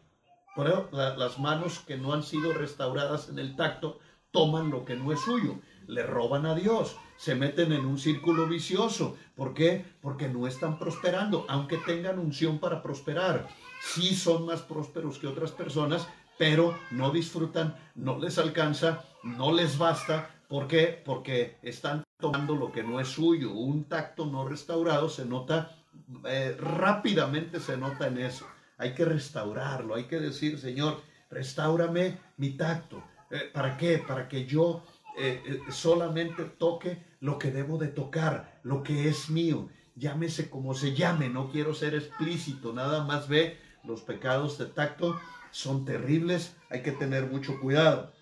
Por 0.55 0.69
eso 0.69 0.89
las 0.93 1.39
manos 1.39 1.79
que 1.81 1.97
no 1.97 2.13
han 2.13 2.23
sido 2.23 2.53
restauradas 2.53 3.29
en 3.29 3.39
el 3.39 3.57
tacto 3.57 4.01
toman 4.31 4.71
lo 4.71 4.85
que 4.85 4.97
no 4.97 5.13
es 5.13 5.21
suyo. 5.21 5.61
Le 5.87 6.03
roban 6.03 6.47
a 6.47 6.55
Dios. 6.55 6.97
Se 7.17 7.35
meten 7.35 7.73
en 7.73 7.87
un 7.87 7.99
círculo 7.99 8.47
vicioso. 8.47 9.17
¿Por 9.35 9.55
qué? 9.55 9.85
Porque 10.01 10.29
no 10.29 10.47
están 10.47 10.79
prosperando. 10.79 11.47
Aunque 11.49 11.79
tengan 11.79 12.19
unción 12.19 12.59
para 12.59 12.83
prosperar. 12.83 13.49
Sí 13.81 14.15
son 14.15 14.47
más 14.47 14.61
prósperos 14.61 15.19
que 15.19 15.27
otras 15.27 15.53
personas, 15.53 16.07
pero 16.39 16.77
no 16.91 17.11
disfrutan, 17.11 17.77
no 17.95 18.19
les 18.19 18.39
alcanza, 18.39 19.05
no 19.23 19.53
les 19.53 19.79
basta. 19.79 20.31
¿Por 20.53 20.69
qué? 20.69 21.01
Porque 21.03 21.57
están 21.63 22.05
tomando 22.21 22.55
lo 22.55 22.71
que 22.71 22.83
no 22.83 23.01
es 23.01 23.09
suyo. 23.09 23.55
Un 23.55 23.85
tacto 23.85 24.27
no 24.27 24.47
restaurado 24.47 25.09
se 25.09 25.25
nota, 25.25 25.79
eh, 26.27 26.55
rápidamente 26.61 27.59
se 27.59 27.79
nota 27.79 28.09
en 28.09 28.19
eso. 28.19 28.47
Hay 28.77 28.93
que 28.93 29.07
restaurarlo, 29.07 29.95
hay 29.95 30.05
que 30.05 30.21
decir, 30.21 30.59
Señor, 30.59 31.01
restaurame 31.31 32.19
mi 32.37 32.51
tacto. 32.51 33.03
Eh, 33.31 33.49
¿Para 33.51 33.79
qué? 33.79 33.97
Para 34.07 34.29
que 34.29 34.45
yo 34.45 34.85
eh, 35.17 35.59
solamente 35.71 36.45
toque 36.45 37.03
lo 37.21 37.39
que 37.39 37.51
debo 37.51 37.79
de 37.79 37.89
tocar, 37.89 38.61
lo 38.63 38.83
que 38.83 39.09
es 39.09 39.31
mío. 39.31 39.71
Llámese 39.97 40.51
como 40.51 40.75
se 40.75 40.95
llame, 40.95 41.31
no 41.31 41.51
quiero 41.51 41.73
ser 41.73 41.95
explícito, 41.95 42.75
nada 42.75 43.05
más 43.05 43.27
ve 43.27 43.57
los 43.85 44.03
pecados 44.03 44.59
de 44.59 44.67
tacto 44.67 45.19
son 45.51 45.87
terribles, 45.87 46.57
hay 46.69 46.83
que 46.83 46.93
tener 46.93 47.31
mucho 47.31 47.59
cuidado. 47.59 48.13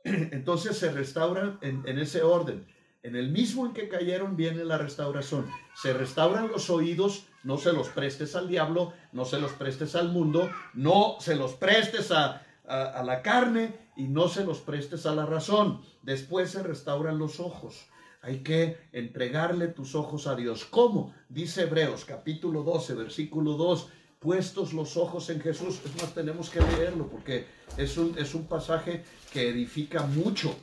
Entonces 0.04 0.78
se 0.78 0.90
restauran 0.90 1.58
en, 1.62 1.98
ese 1.98 2.22
orden. 2.22 2.66
En 3.02 3.16
el 3.16 3.30
mismo 3.30 3.66
en 3.66 3.72
que 3.72 3.88
cayeron 3.88 4.36
viene 4.36 4.64
la 4.64 4.78
restauración. 4.78 5.46
Se 5.74 5.92
restauran 5.92 6.48
los 6.48 6.68
oídos, 6.68 7.26
no 7.44 7.56
se 7.56 7.72
los 7.72 7.88
prestes 7.88 8.36
al 8.36 8.48
diablo, 8.48 8.92
no 9.12 9.24
se 9.24 9.40
los 9.40 9.52
prestes 9.52 9.96
al 9.96 10.12
mundo, 10.12 10.50
no 10.74 11.16
se 11.20 11.36
los 11.36 11.54
prestes 11.54 12.12
a, 12.12 12.42
a, 12.66 13.02
la 13.02 13.22
carne 13.22 13.74
y 13.96 14.04
no 14.04 14.28
se 14.28 14.44
los 14.44 14.58
prestes 14.58 15.06
a 15.06 15.14
la 15.14 15.24
razón. 15.24 15.80
Después 16.02 16.50
se 16.50 16.62
restauran 16.62 17.18
los 17.18 17.40
ojos. 17.40 17.86
Hay 18.22 18.42
que 18.42 18.76
entregarle 18.92 19.68
tus 19.68 19.94
ojos 19.94 20.26
a 20.26 20.36
Dios. 20.36 20.66
¿Cómo? 20.66 21.14
Dice 21.30 21.62
Hebreos 21.62 22.04
capítulo 22.04 22.62
12, 22.62 22.94
versículo 22.94 23.54
2 23.54 23.88
puestos 24.20 24.72
los 24.72 24.96
ojos 24.96 25.30
en 25.30 25.40
Jesús. 25.40 25.80
Es 25.84 26.00
más, 26.00 26.14
tenemos 26.14 26.50
que 26.50 26.60
leerlo 26.60 27.08
porque 27.08 27.46
es 27.76 27.96
un, 27.96 28.16
es 28.16 28.34
un 28.34 28.46
pasaje 28.46 29.02
que 29.32 29.48
edifica 29.48 30.06
mucho. 30.06 30.54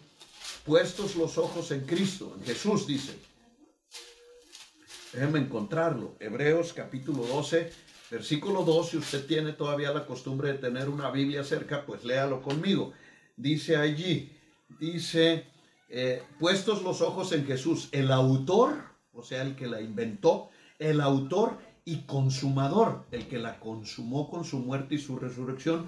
Puestos 0.64 1.16
los 1.16 1.38
ojos 1.38 1.72
en 1.72 1.82
Cristo, 1.82 2.34
en 2.38 2.46
Jesús 2.46 2.88
dice. 2.88 3.18
Déjenme 5.12 5.40
encontrarlo. 5.40 6.16
Hebreos 6.20 6.74
capítulo 6.74 7.24
12, 7.26 7.72
versículo 8.12 8.64
2. 8.64 8.90
Si 8.90 8.98
usted 8.98 9.26
tiene 9.26 9.54
todavía 9.54 9.92
la 9.92 10.06
costumbre 10.06 10.54
de 10.54 10.60
tener 10.60 10.90
una 10.90 11.10
Biblia 11.10 11.44
cerca, 11.44 11.86
pues 11.86 12.04
léalo 12.04 12.42
conmigo. 12.42 12.94
Dice 13.36 13.78
allí, 13.78 14.38
dice, 14.80 15.46
eh, 15.90 16.22
puestos 16.40 16.84
los 16.84 17.02
ojos 17.02 17.32
en 17.32 17.46
Jesús, 17.46 17.90
el 17.92 18.12
autor, 18.12 18.76
o 19.14 19.24
sea, 19.24 19.42
el 19.42 19.56
que 19.56 19.68
la 19.68 19.82
inventó, 19.82 20.50
el 20.78 21.02
autor 21.02 21.58
y 21.88 22.02
consumador, 22.02 23.06
el 23.12 23.30
que 23.30 23.40
la 23.40 23.62
consumó 23.62 24.30
con 24.30 24.44
su 24.44 24.60
muerte 24.60 24.96
y 24.96 24.98
su 24.98 25.18
resurrección. 25.18 25.88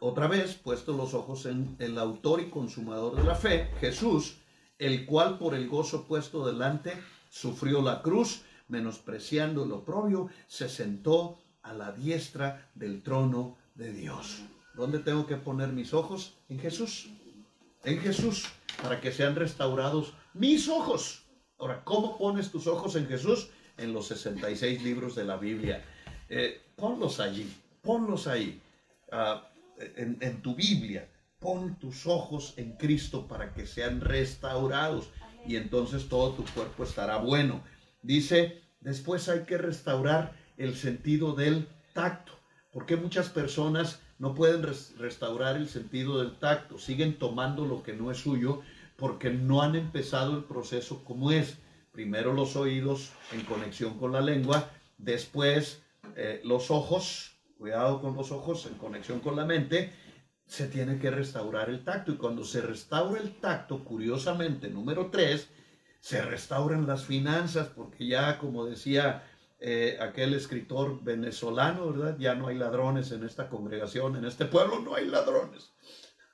Otra 0.00 0.26
vez, 0.26 0.56
puesto 0.56 0.96
los 0.96 1.14
ojos 1.14 1.46
en 1.46 1.76
el 1.78 1.96
autor 1.96 2.40
y 2.40 2.50
consumador 2.50 3.14
de 3.14 3.22
la 3.22 3.36
fe, 3.36 3.70
Jesús, 3.78 4.38
el 4.80 5.06
cual 5.06 5.38
por 5.38 5.54
el 5.54 5.68
gozo 5.68 6.08
puesto 6.08 6.44
delante 6.44 6.92
sufrió 7.30 7.80
la 7.82 8.02
cruz, 8.02 8.42
menospreciando 8.66 9.64
lo 9.64 9.84
propio, 9.84 10.28
se 10.48 10.68
sentó 10.68 11.38
a 11.62 11.72
la 11.72 11.92
diestra 11.92 12.68
del 12.74 13.04
trono 13.04 13.56
de 13.76 13.92
Dios. 13.92 14.40
¿Dónde 14.74 14.98
tengo 14.98 15.24
que 15.28 15.36
poner 15.36 15.68
mis 15.68 15.94
ojos? 15.94 16.34
En 16.48 16.58
Jesús. 16.58 17.10
En 17.84 18.00
Jesús, 18.00 18.44
para 18.82 19.00
que 19.00 19.12
sean 19.12 19.36
restaurados 19.36 20.14
mis 20.34 20.68
ojos. 20.68 21.22
Ahora, 21.60 21.84
¿cómo 21.84 22.18
pones 22.18 22.50
tus 22.50 22.66
ojos 22.66 22.96
en 22.96 23.06
Jesús? 23.06 23.50
En 23.78 23.92
los 23.92 24.08
66 24.08 24.82
libros 24.82 25.14
de 25.14 25.24
la 25.24 25.36
Biblia. 25.36 25.82
Eh, 26.28 26.60
ponlos 26.76 27.20
allí, 27.20 27.50
ponlos 27.80 28.26
ahí, 28.26 28.60
ah, 29.12 29.48
en, 29.96 30.18
en 30.20 30.42
tu 30.42 30.54
Biblia. 30.54 31.08
Pon 31.38 31.78
tus 31.78 32.06
ojos 32.06 32.54
en 32.56 32.72
Cristo 32.72 33.28
para 33.28 33.54
que 33.54 33.66
sean 33.66 34.00
restaurados 34.00 35.10
y 35.46 35.56
entonces 35.56 36.08
todo 36.08 36.32
tu 36.32 36.44
cuerpo 36.52 36.82
estará 36.82 37.18
bueno. 37.18 37.62
Dice, 38.02 38.62
después 38.80 39.28
hay 39.28 39.44
que 39.44 39.56
restaurar 39.56 40.34
el 40.56 40.76
sentido 40.76 41.34
del 41.34 41.68
tacto. 41.94 42.32
porque 42.72 42.96
muchas 42.96 43.28
personas 43.30 44.00
no 44.18 44.34
pueden 44.34 44.62
restaurar 44.98 45.56
el 45.56 45.68
sentido 45.68 46.18
del 46.18 46.38
tacto? 46.38 46.78
Siguen 46.78 47.18
tomando 47.18 47.64
lo 47.64 47.82
que 47.82 47.94
no 47.94 48.10
es 48.10 48.18
suyo 48.18 48.62
porque 48.96 49.30
no 49.30 49.62
han 49.62 49.76
empezado 49.76 50.36
el 50.36 50.44
proceso 50.44 51.04
como 51.04 51.30
es. 51.30 51.58
Primero 51.98 52.32
los 52.32 52.54
oídos 52.54 53.10
en 53.32 53.40
conexión 53.40 53.98
con 53.98 54.12
la 54.12 54.20
lengua, 54.20 54.70
después 54.98 55.82
eh, 56.14 56.40
los 56.44 56.70
ojos, 56.70 57.40
cuidado 57.58 58.00
con 58.00 58.14
los 58.14 58.30
ojos 58.30 58.66
en 58.66 58.74
conexión 58.74 59.18
con 59.18 59.34
la 59.34 59.44
mente, 59.44 59.92
se 60.46 60.68
tiene 60.68 61.00
que 61.00 61.10
restaurar 61.10 61.68
el 61.70 61.82
tacto. 61.82 62.12
Y 62.12 62.16
cuando 62.16 62.44
se 62.44 62.60
restaura 62.60 63.20
el 63.20 63.40
tacto, 63.40 63.82
curiosamente, 63.82 64.70
número 64.70 65.10
tres, 65.10 65.50
se 65.98 66.22
restauran 66.22 66.86
las 66.86 67.04
finanzas, 67.04 67.66
porque 67.66 68.06
ya, 68.06 68.38
como 68.38 68.64
decía 68.64 69.24
eh, 69.58 69.98
aquel 70.00 70.34
escritor 70.34 71.02
venezolano, 71.02 71.90
¿verdad? 71.90 72.16
Ya 72.16 72.36
no 72.36 72.46
hay 72.46 72.58
ladrones 72.58 73.10
en 73.10 73.24
esta 73.24 73.48
congregación, 73.48 74.14
en 74.14 74.24
este 74.24 74.44
pueblo 74.44 74.78
no 74.78 74.94
hay 74.94 75.06
ladrones. 75.08 75.72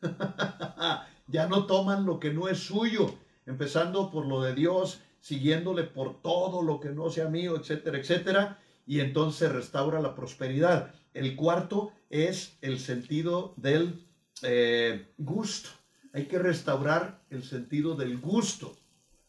ya 1.27 1.48
no 1.48 1.64
toman 1.64 2.05
lo 2.05 2.20
que 2.20 2.35
no 2.35 2.48
es 2.48 2.59
suyo, 2.59 3.14
empezando 3.46 4.11
por 4.11 4.27
lo 4.27 4.42
de 4.42 4.55
Dios, 4.55 5.00
siguiéndole 5.24 5.84
por 5.84 6.20
todo 6.20 6.60
lo 6.60 6.80
que 6.80 6.90
no 6.90 7.08
sea 7.08 7.30
mío, 7.30 7.56
etcétera, 7.56 7.96
etcétera, 7.96 8.58
y 8.87 9.00
entonces 9.00 9.50
restaura 9.50 9.98
la 9.98 10.14
prosperidad. 10.14 10.94
El 11.14 11.34
cuarto 11.34 11.92
es 12.10 12.58
el 12.60 12.78
sentido 12.78 13.54
del 13.56 14.04
eh, 14.42 15.14
gusto. 15.16 15.70
Hay 16.12 16.26
que 16.26 16.38
restaurar 16.38 17.22
el 17.30 17.42
sentido 17.42 17.94
del 17.94 18.18
gusto. 18.18 18.76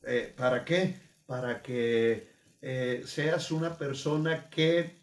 Eh, 0.04 0.34
¿Para 0.36 0.66
qué? 0.66 1.00
Para 1.28 1.62
que 1.62 2.30
eh, 2.62 3.04
seas 3.06 3.50
una 3.52 3.78
persona 3.78 4.50
que 4.50 5.00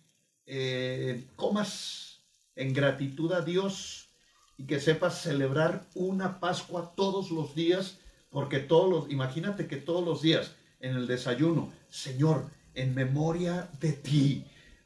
comas 1.36 2.20
en 2.54 2.74
gratitud 2.74 3.32
a 3.32 3.40
Dios 3.40 4.10
y 4.58 4.66
que 4.66 4.78
sepas 4.78 5.22
celebrar 5.22 5.86
una 5.94 6.38
Pascua 6.38 6.92
todos 6.94 7.30
los 7.30 7.54
días, 7.54 7.98
porque 8.28 8.58
todos 8.58 8.90
los, 8.90 9.10
imagínate 9.10 9.66
que 9.66 9.76
todos 9.76 10.04
los 10.04 10.20
días 10.20 10.54
en 10.82 10.96
el 10.96 11.06
desayuno, 11.06 11.72
Señor, 11.88 12.50
en 12.74 12.94
memoria 12.94 13.70
de 13.80 13.92
ti, 13.92 14.44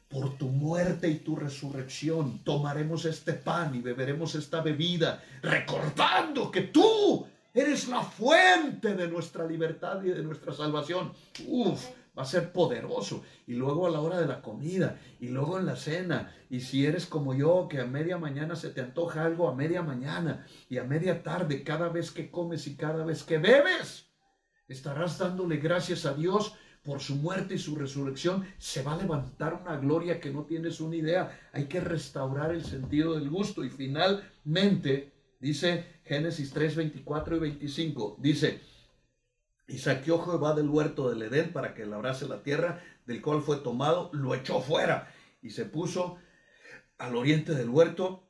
por 0.08 0.38
tu 0.38 0.48
muerte 0.48 1.08
y 1.08 1.16
tu 1.16 1.34
resurrección, 1.34 2.44
tomaremos 2.44 3.04
este 3.06 3.32
pan 3.32 3.74
y 3.74 3.80
beberemos 3.80 4.36
esta 4.36 4.60
bebida, 4.60 5.22
recordando 5.42 6.50
que 6.50 6.62
tú 6.62 7.26
eres 7.52 7.88
la 7.88 8.02
fuente 8.02 8.94
de 8.94 9.08
nuestra 9.08 9.44
libertad 9.46 10.02
y 10.04 10.10
de 10.10 10.22
nuestra 10.22 10.52
salvación. 10.52 11.12
Uf, 11.48 11.86
va 12.16 12.22
a 12.22 12.26
ser 12.26 12.52
poderoso. 12.52 13.24
Y 13.46 13.54
luego 13.54 13.86
a 13.86 13.90
la 13.90 14.00
hora 14.00 14.20
de 14.20 14.26
la 14.26 14.42
comida, 14.42 14.98
y 15.20 15.28
luego 15.28 15.58
en 15.58 15.66
la 15.66 15.76
cena. 15.76 16.32
Y 16.50 16.60
si 16.60 16.86
eres 16.86 17.06
como 17.06 17.34
yo, 17.34 17.66
que 17.68 17.80
a 17.80 17.86
media 17.86 18.18
mañana 18.18 18.56
se 18.56 18.70
te 18.70 18.80
antoja 18.80 19.24
algo, 19.24 19.48
a 19.48 19.54
media 19.54 19.82
mañana 19.82 20.46
y 20.68 20.78
a 20.78 20.84
media 20.84 21.22
tarde, 21.22 21.64
cada 21.64 21.88
vez 21.88 22.10
que 22.10 22.30
comes 22.30 22.66
y 22.66 22.76
cada 22.76 23.04
vez 23.04 23.22
que 23.22 23.38
bebes, 23.38 24.05
estarás 24.68 25.18
dándole 25.18 25.56
gracias 25.56 26.06
a 26.06 26.14
Dios 26.14 26.54
por 26.82 27.00
su 27.00 27.16
muerte 27.16 27.54
y 27.54 27.58
su 27.58 27.74
resurrección, 27.74 28.46
se 28.58 28.82
va 28.82 28.94
a 28.94 28.96
levantar 28.96 29.54
una 29.54 29.76
gloria 29.76 30.20
que 30.20 30.30
no 30.30 30.44
tienes 30.44 30.80
una 30.80 30.94
idea. 30.94 31.48
Hay 31.52 31.64
que 31.64 31.80
restaurar 31.80 32.52
el 32.52 32.64
sentido 32.64 33.14
del 33.14 33.28
gusto. 33.28 33.64
Y 33.64 33.70
finalmente, 33.70 35.12
dice 35.40 36.00
Génesis 36.04 36.52
3, 36.52 36.76
24 36.76 37.36
y 37.36 37.40
25, 37.40 38.16
dice, 38.20 38.60
y 39.66 39.78
saqueó 39.78 40.24
Jehová 40.24 40.54
del 40.54 40.68
huerto 40.68 41.10
del 41.10 41.22
Edén 41.22 41.52
para 41.52 41.74
que 41.74 41.86
labrase 41.86 42.28
la 42.28 42.44
tierra, 42.44 42.80
del 43.04 43.20
cual 43.20 43.42
fue 43.42 43.56
tomado, 43.56 44.10
lo 44.12 44.32
echó 44.34 44.60
fuera 44.60 45.12
y 45.42 45.50
se 45.50 45.64
puso 45.64 46.18
al 46.98 47.16
oriente 47.16 47.52
del 47.54 47.68
huerto, 47.68 48.28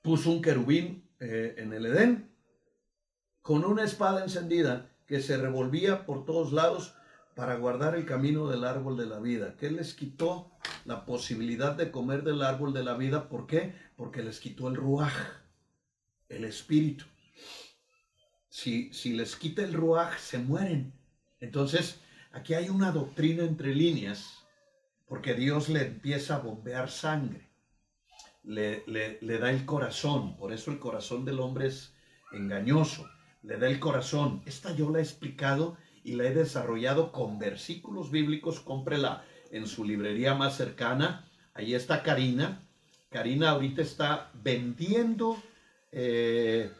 puso 0.00 0.30
un 0.30 0.40
querubín 0.40 1.10
eh, 1.20 1.54
en 1.58 1.72
el 1.74 1.84
Edén 1.86 2.34
con 3.42 3.64
una 3.64 3.84
espada 3.84 4.24
encendida 4.24 4.95
que 5.06 5.20
se 5.20 5.36
revolvía 5.36 6.04
por 6.04 6.24
todos 6.24 6.52
lados 6.52 6.94
para 7.34 7.56
guardar 7.56 7.94
el 7.94 8.06
camino 8.06 8.48
del 8.48 8.64
árbol 8.64 8.96
de 8.96 9.06
la 9.06 9.20
vida. 9.20 9.56
¿Qué 9.58 9.70
les 9.70 9.94
quitó 9.94 10.50
la 10.84 11.04
posibilidad 11.04 11.74
de 11.74 11.90
comer 11.90 12.24
del 12.24 12.42
árbol 12.42 12.72
de 12.72 12.82
la 12.82 12.94
vida? 12.94 13.28
¿Por 13.28 13.46
qué? 13.46 13.74
Porque 13.94 14.22
les 14.22 14.40
quitó 14.40 14.68
el 14.68 14.76
ruaj, 14.76 15.12
el 16.28 16.44
espíritu. 16.44 17.04
Si, 18.48 18.92
si 18.92 19.12
les 19.12 19.36
quita 19.36 19.62
el 19.62 19.74
ruaj, 19.74 20.18
se 20.18 20.38
mueren. 20.38 20.94
Entonces, 21.40 22.00
aquí 22.32 22.54
hay 22.54 22.70
una 22.70 22.90
doctrina 22.90 23.44
entre 23.44 23.74
líneas, 23.74 24.46
porque 25.06 25.34
Dios 25.34 25.68
le 25.68 25.86
empieza 25.86 26.36
a 26.36 26.38
bombear 26.38 26.90
sangre, 26.90 27.46
le, 28.42 28.82
le, 28.86 29.18
le 29.20 29.38
da 29.38 29.50
el 29.50 29.66
corazón, 29.66 30.36
por 30.38 30.52
eso 30.52 30.70
el 30.70 30.78
corazón 30.78 31.24
del 31.26 31.40
hombre 31.40 31.66
es 31.66 31.92
engañoso, 32.32 33.06
le 33.46 33.56
da 33.58 33.68
el 33.68 33.78
corazón. 33.78 34.42
Esta 34.44 34.74
yo 34.74 34.90
la 34.90 34.98
he 34.98 35.02
explicado 35.02 35.76
y 36.02 36.14
la 36.14 36.24
he 36.24 36.34
desarrollado 36.34 37.12
con 37.12 37.38
versículos 37.38 38.10
bíblicos. 38.10 38.60
Cómprela 38.60 39.24
en 39.50 39.66
su 39.66 39.84
librería 39.84 40.34
más 40.34 40.56
cercana. 40.56 41.28
Ahí 41.54 41.74
está 41.74 42.02
Karina. 42.02 42.66
Karina 43.08 43.50
ahorita 43.50 43.82
está 43.82 44.30
vendiendo 44.34 45.40
eh, 45.92 46.72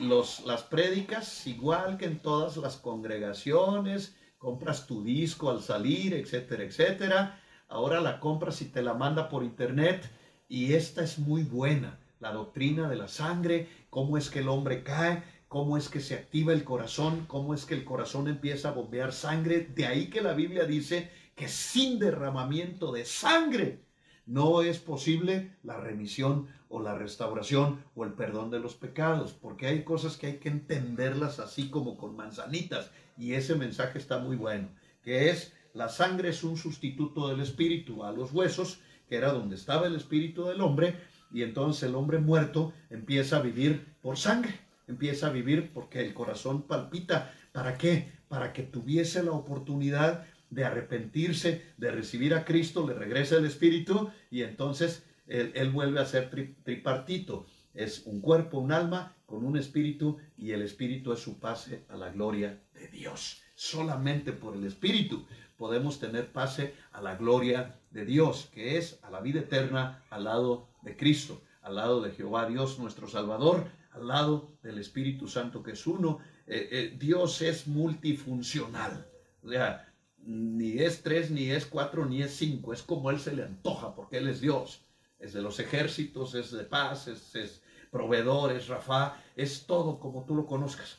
los, 0.00 0.40
las 0.46 0.62
prédicas 0.62 1.46
igual 1.46 1.98
que 1.98 2.06
en 2.06 2.18
todas 2.18 2.56
las 2.56 2.76
congregaciones. 2.76 4.16
Compras 4.38 4.86
tu 4.86 5.04
disco 5.04 5.50
al 5.50 5.60
salir, 5.62 6.14
etcétera, 6.14 6.64
etcétera. 6.64 7.40
Ahora 7.68 8.00
la 8.00 8.20
compras 8.20 8.62
y 8.62 8.64
te 8.66 8.82
la 8.82 8.94
manda 8.94 9.28
por 9.28 9.44
internet. 9.44 10.10
Y 10.48 10.72
esta 10.72 11.04
es 11.04 11.18
muy 11.18 11.42
buena. 11.42 11.98
La 12.20 12.32
doctrina 12.32 12.88
de 12.88 12.96
la 12.96 13.08
sangre, 13.08 13.68
cómo 13.90 14.18
es 14.18 14.28
que 14.28 14.40
el 14.40 14.48
hombre 14.48 14.82
cae, 14.82 15.22
cómo 15.50 15.76
es 15.76 15.88
que 15.88 15.98
se 15.98 16.14
activa 16.14 16.52
el 16.52 16.62
corazón, 16.62 17.24
cómo 17.26 17.54
es 17.54 17.64
que 17.64 17.74
el 17.74 17.84
corazón 17.84 18.28
empieza 18.28 18.68
a 18.68 18.72
bombear 18.72 19.12
sangre. 19.12 19.68
De 19.74 19.84
ahí 19.84 20.08
que 20.08 20.20
la 20.20 20.32
Biblia 20.32 20.64
dice 20.64 21.10
que 21.34 21.48
sin 21.48 21.98
derramamiento 21.98 22.92
de 22.92 23.04
sangre 23.04 23.82
no 24.26 24.62
es 24.62 24.78
posible 24.78 25.56
la 25.64 25.76
remisión 25.76 26.46
o 26.68 26.80
la 26.80 26.96
restauración 26.96 27.82
o 27.96 28.04
el 28.04 28.12
perdón 28.12 28.52
de 28.52 28.60
los 28.60 28.76
pecados, 28.76 29.32
porque 29.32 29.66
hay 29.66 29.82
cosas 29.82 30.16
que 30.16 30.28
hay 30.28 30.36
que 30.38 30.50
entenderlas 30.50 31.40
así 31.40 31.68
como 31.68 31.98
con 31.98 32.14
manzanitas, 32.14 32.92
y 33.18 33.32
ese 33.32 33.56
mensaje 33.56 33.98
está 33.98 34.18
muy 34.18 34.36
bueno, 34.36 34.68
que 35.02 35.30
es 35.30 35.52
la 35.74 35.88
sangre 35.88 36.28
es 36.28 36.44
un 36.44 36.56
sustituto 36.56 37.26
del 37.26 37.40
espíritu 37.40 38.04
a 38.04 38.12
los 38.12 38.30
huesos, 38.30 38.78
que 39.08 39.16
era 39.16 39.32
donde 39.32 39.56
estaba 39.56 39.88
el 39.88 39.96
espíritu 39.96 40.44
del 40.44 40.60
hombre, 40.60 40.94
y 41.32 41.42
entonces 41.42 41.82
el 41.82 41.96
hombre 41.96 42.18
muerto 42.18 42.72
empieza 42.88 43.38
a 43.38 43.42
vivir 43.42 43.96
por 44.00 44.16
sangre 44.16 44.69
empieza 44.90 45.28
a 45.28 45.32
vivir 45.32 45.70
porque 45.72 46.00
el 46.00 46.12
corazón 46.14 46.62
palpita. 46.62 47.32
¿Para 47.52 47.78
qué? 47.78 48.12
Para 48.28 48.52
que 48.52 48.62
tuviese 48.62 49.22
la 49.22 49.32
oportunidad 49.32 50.26
de 50.50 50.64
arrepentirse, 50.64 51.64
de 51.78 51.90
recibir 51.90 52.34
a 52.34 52.44
Cristo, 52.44 52.86
le 52.86 52.94
regresa 52.94 53.36
el 53.36 53.46
Espíritu 53.46 54.10
y 54.30 54.42
entonces 54.42 55.04
él, 55.30 55.70
vuelve 55.70 56.00
a 56.00 56.06
ser 56.06 56.30
tripartito. 56.64 57.46
Es 57.72 58.02
un 58.04 58.20
cuerpo, 58.20 58.58
un 58.58 58.72
alma 58.72 59.14
con 59.26 59.44
un 59.44 59.56
espíritu 59.56 60.18
y 60.36 60.50
el 60.50 60.62
espíritu 60.62 61.12
es 61.12 61.20
su 61.20 61.38
pase 61.38 61.84
a 61.88 61.96
la 61.96 62.10
gloria 62.10 62.60
de 62.74 62.88
Dios. 62.88 63.42
Solamente 63.54 64.32
por 64.32 64.56
el 64.56 64.64
espíritu 64.64 65.24
podemos 65.56 66.00
tener 66.00 66.32
pase 66.32 66.74
a 66.90 67.00
la 67.00 67.14
gloria 67.14 67.78
de 67.90 68.04
Dios, 68.04 68.50
que 68.52 68.76
es 68.76 68.98
a 69.02 69.10
la 69.10 69.20
vida 69.20 69.40
eterna 69.40 70.02
al 70.10 70.24
lado 70.24 70.68
de 70.82 70.96
Cristo, 70.96 71.42
al 71.62 71.76
lado 71.76 72.00
de 72.00 72.10
Jehová 72.10 72.48
Dios 72.48 72.78
nuestro 72.78 73.06
Salvador, 73.06 73.66
al 73.90 74.06
lado 74.06 74.58
del 74.62 74.78
Espíritu 74.78 75.28
Santo 75.28 75.62
que 75.62 75.72
es 75.72 75.86
uno. 75.86 76.18
Eh, 76.46 76.68
eh, 76.70 76.96
Dios 76.98 77.42
es 77.42 77.66
multifuncional. 77.66 79.06
O 79.42 79.48
sea, 79.48 79.92
ni 80.18 80.78
es 80.78 81.02
tres, 81.02 81.30
ni 81.30 81.50
es 81.50 81.66
cuatro, 81.66 82.06
ni 82.06 82.22
es 82.22 82.36
cinco, 82.36 82.72
es 82.72 82.82
como 82.82 83.10
Él 83.10 83.18
se 83.20 83.34
le 83.34 83.44
antoja, 83.44 83.94
porque 83.94 84.18
Él 84.18 84.28
es 84.28 84.40
Dios, 84.40 84.84
es 85.18 85.32
de 85.32 85.40
los 85.40 85.58
ejércitos, 85.58 86.34
es 86.34 86.50
de 86.50 86.64
paz, 86.64 87.08
es, 87.08 87.34
es 87.34 87.62
proveedor, 87.90 88.52
es 88.52 88.68
Rafa, 88.68 89.16
es 89.34 89.66
todo 89.66 89.98
como 89.98 90.24
tú 90.24 90.34
lo 90.34 90.46
conozcas. 90.46 90.98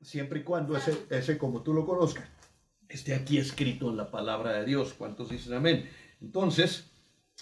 Siempre 0.00 0.40
y 0.40 0.42
cuando 0.42 0.76
ese, 0.76 1.06
ese 1.10 1.38
como 1.38 1.62
tú 1.62 1.72
lo 1.72 1.86
conozcas 1.86 2.28
esté 2.92 3.14
aquí 3.14 3.38
escrito 3.38 3.90
en 3.90 3.96
la 3.96 4.10
palabra 4.10 4.52
de 4.52 4.64
Dios. 4.64 4.92
¿Cuántos 4.92 5.30
dicen 5.30 5.54
amén? 5.54 5.88
Entonces, 6.20 6.91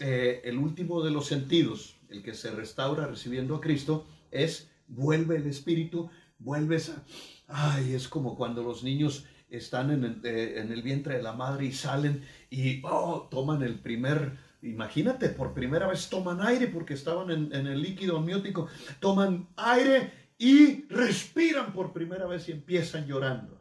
eh, 0.00 0.42
el 0.44 0.58
último 0.58 1.02
de 1.02 1.10
los 1.10 1.26
sentidos, 1.26 1.96
el 2.08 2.22
que 2.22 2.34
se 2.34 2.50
restaura 2.50 3.06
recibiendo 3.06 3.56
a 3.56 3.60
Cristo, 3.60 4.06
es 4.30 4.70
vuelve 4.88 5.36
el 5.36 5.46
espíritu, 5.46 6.10
vuelves 6.38 6.90
a... 6.90 7.04
Ay, 7.48 7.94
es 7.94 8.08
como 8.08 8.36
cuando 8.36 8.62
los 8.62 8.82
niños 8.82 9.24
están 9.50 9.90
en 9.90 10.04
el, 10.04 10.20
eh, 10.24 10.60
en 10.60 10.72
el 10.72 10.82
vientre 10.82 11.16
de 11.16 11.22
la 11.22 11.32
madre 11.32 11.66
y 11.66 11.72
salen 11.72 12.22
y 12.50 12.80
oh, 12.84 13.28
toman 13.30 13.62
el 13.62 13.78
primer 13.78 14.50
Imagínate, 14.62 15.30
por 15.30 15.54
primera 15.54 15.86
vez 15.86 16.10
toman 16.10 16.42
aire 16.42 16.66
porque 16.66 16.92
estaban 16.92 17.30
en, 17.30 17.54
en, 17.54 17.66
el 17.66 17.80
líquido 17.80 18.18
amniótico, 18.18 18.68
toman 19.00 19.48
aire 19.56 20.12
y 20.36 20.86
respiran 20.88 21.72
por 21.72 21.94
primera 21.94 22.26
vez 22.26 22.46
y 22.48 22.52
empiezan 22.52 23.06
llorando. 23.06 23.59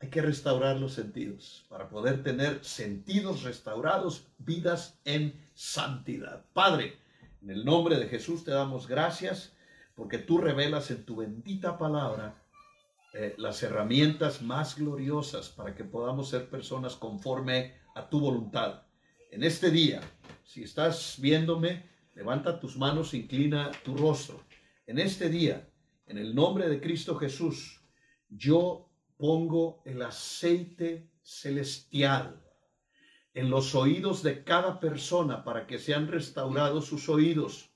Hay 0.00 0.08
que 0.08 0.22
restaurar 0.22 0.78
los 0.78 0.94
sentidos 0.94 1.66
para 1.68 1.90
poder 1.90 2.22
tener 2.22 2.64
sentidos 2.64 3.42
restaurados, 3.42 4.28
vidas 4.38 4.98
en 5.04 5.38
santidad. 5.52 6.46
Padre, 6.54 6.98
en 7.42 7.50
el 7.50 7.66
nombre 7.66 7.98
de 7.98 8.08
Jesús 8.08 8.42
te 8.42 8.50
damos 8.50 8.88
gracias 8.88 9.54
porque 9.94 10.16
tú 10.16 10.38
revelas 10.38 10.90
en 10.90 11.04
tu 11.04 11.16
bendita 11.16 11.76
palabra 11.76 12.42
eh, 13.12 13.34
las 13.36 13.62
herramientas 13.62 14.40
más 14.40 14.78
gloriosas 14.78 15.50
para 15.50 15.74
que 15.74 15.84
podamos 15.84 16.30
ser 16.30 16.48
personas 16.48 16.96
conforme 16.96 17.74
a 17.94 18.08
tu 18.08 18.20
voluntad. 18.20 18.84
En 19.30 19.42
este 19.42 19.70
día, 19.70 20.00
si 20.44 20.62
estás 20.62 21.16
viéndome, 21.20 21.84
levanta 22.14 22.58
tus 22.58 22.78
manos, 22.78 23.12
inclina 23.12 23.70
tu 23.84 23.96
rostro. 23.96 24.42
En 24.86 24.98
este 24.98 25.28
día, 25.28 25.68
en 26.06 26.16
el 26.16 26.34
nombre 26.34 26.68
de 26.68 26.80
Cristo 26.80 27.16
Jesús, 27.16 27.82
yo 28.28 28.89
pongo 29.20 29.82
el 29.84 30.00
aceite 30.00 31.10
celestial 31.22 32.42
en 33.34 33.50
los 33.50 33.74
oídos 33.74 34.22
de 34.22 34.42
cada 34.42 34.80
persona 34.80 35.44
para 35.44 35.66
que 35.66 35.78
sean 35.78 36.08
restaurados 36.08 36.86
sus 36.86 37.10
oídos, 37.10 37.70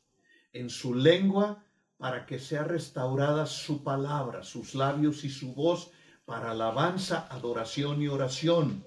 en 0.54 0.70
su 0.70 0.94
lengua 0.94 1.62
para 1.98 2.24
que 2.24 2.38
sea 2.38 2.64
restaurada 2.64 3.44
su 3.44 3.84
palabra, 3.84 4.42
sus 4.42 4.74
labios 4.74 5.22
y 5.24 5.28
su 5.28 5.54
voz 5.54 5.90
para 6.24 6.52
alabanza, 6.52 7.28
adoración 7.30 8.00
y 8.00 8.08
oración. 8.08 8.82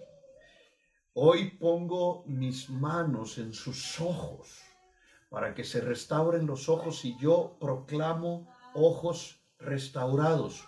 Hoy 1.13 1.51
pongo 1.51 2.23
mis 2.25 2.71
manos 2.71 3.37
en 3.37 3.53
sus 3.53 4.01
ojos 4.01 4.63
para 5.29 5.53
que 5.53 5.63
se 5.63 5.79
restauren 5.79 6.47
los 6.47 6.69
ojos 6.69 7.05
y 7.05 7.15
yo 7.19 7.55
proclamo 7.59 8.51
ojos 8.73 9.39
restaurados 9.59 10.65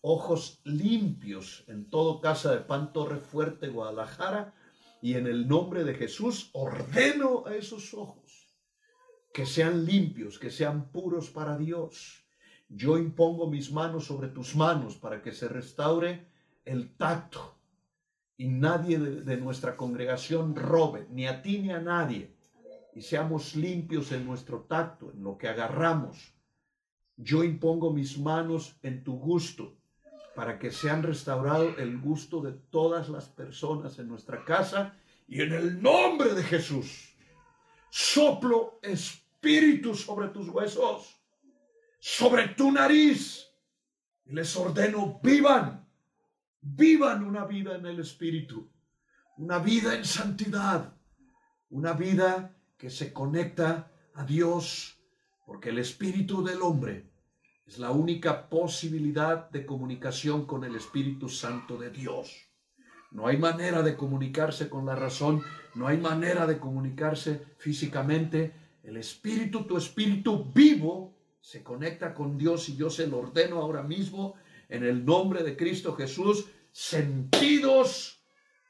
ojos 0.00 0.60
limpios 0.64 1.64
en 1.66 1.90
todo 1.90 2.20
casa 2.20 2.52
de 2.52 2.60
pan 2.60 2.92
Torre 2.92 3.18
Fuerte, 3.18 3.68
Guadalajara, 3.68 4.54
y 5.00 5.14
en 5.14 5.26
el 5.26 5.48
nombre 5.48 5.84
de 5.84 5.94
Jesús 5.94 6.50
ordeno 6.52 7.44
a 7.46 7.54
esos 7.54 7.94
ojos 7.94 8.48
que 9.32 9.46
sean 9.46 9.84
limpios, 9.84 10.38
que 10.38 10.50
sean 10.50 10.90
puros 10.90 11.30
para 11.30 11.56
Dios. 11.56 12.24
Yo 12.68 12.98
impongo 12.98 13.48
mis 13.48 13.70
manos 13.70 14.06
sobre 14.06 14.28
tus 14.28 14.56
manos 14.56 14.96
para 14.96 15.22
que 15.22 15.32
se 15.32 15.48
restaure 15.48 16.26
el 16.64 16.96
tacto 16.96 17.56
y 18.36 18.48
nadie 18.48 18.98
de, 18.98 19.22
de 19.22 19.36
nuestra 19.36 19.76
congregación 19.76 20.54
robe, 20.56 21.06
ni 21.10 21.26
a 21.26 21.42
ti 21.42 21.58
ni 21.58 21.70
a 21.70 21.80
nadie, 21.80 22.34
y 22.94 23.02
seamos 23.02 23.54
limpios 23.54 24.12
en 24.12 24.26
nuestro 24.26 24.62
tacto, 24.62 25.12
en 25.12 25.22
lo 25.22 25.38
que 25.38 25.48
agarramos. 25.48 26.34
Yo 27.16 27.42
impongo 27.44 27.92
mis 27.92 28.18
manos 28.18 28.76
en 28.82 29.02
tu 29.02 29.18
gusto 29.18 29.77
para 30.38 30.56
que 30.56 30.70
sean 30.70 31.02
restaurado 31.02 31.76
el 31.78 31.98
gusto 31.98 32.40
de 32.40 32.52
todas 32.52 33.08
las 33.08 33.28
personas 33.28 33.98
en 33.98 34.06
nuestra 34.06 34.44
casa 34.44 34.94
y 35.26 35.42
en 35.42 35.52
el 35.52 35.82
nombre 35.82 36.32
de 36.32 36.44
Jesús. 36.44 37.12
Soplo 37.90 38.78
espíritu 38.80 39.96
sobre 39.96 40.28
tus 40.28 40.48
huesos, 40.48 41.20
sobre 41.98 42.50
tu 42.50 42.70
nariz. 42.70 43.48
Y 44.26 44.32
les 44.32 44.54
ordeno, 44.54 45.18
vivan, 45.24 45.84
vivan 46.60 47.24
una 47.24 47.44
vida 47.44 47.74
en 47.74 47.86
el 47.86 47.98
espíritu, 47.98 48.70
una 49.38 49.58
vida 49.58 49.96
en 49.96 50.04
santidad, 50.04 50.96
una 51.70 51.94
vida 51.94 52.54
que 52.76 52.90
se 52.90 53.12
conecta 53.12 53.90
a 54.14 54.22
Dios, 54.22 55.00
porque 55.44 55.70
el 55.70 55.80
espíritu 55.80 56.44
del 56.44 56.62
hombre 56.62 57.07
es 57.68 57.78
la 57.78 57.90
única 57.90 58.48
posibilidad 58.48 59.50
de 59.50 59.66
comunicación 59.66 60.46
con 60.46 60.64
el 60.64 60.74
Espíritu 60.74 61.28
Santo 61.28 61.76
de 61.76 61.90
Dios. 61.90 62.48
No 63.10 63.26
hay 63.26 63.36
manera 63.36 63.82
de 63.82 63.94
comunicarse 63.94 64.70
con 64.70 64.86
la 64.86 64.94
razón, 64.94 65.42
no 65.74 65.86
hay 65.86 65.98
manera 65.98 66.46
de 66.46 66.58
comunicarse 66.58 67.44
físicamente. 67.58 68.54
El 68.82 68.96
Espíritu, 68.96 69.64
tu 69.64 69.76
Espíritu 69.76 70.50
vivo, 70.54 71.14
se 71.42 71.62
conecta 71.62 72.14
con 72.14 72.38
Dios 72.38 72.70
y 72.70 72.76
yo 72.76 72.88
se 72.88 73.06
lo 73.06 73.18
ordeno 73.18 73.60
ahora 73.60 73.82
mismo 73.82 74.36
en 74.70 74.82
el 74.82 75.04
nombre 75.04 75.42
de 75.42 75.54
Cristo 75.54 75.94
Jesús, 75.94 76.46
sentidos 76.72 78.24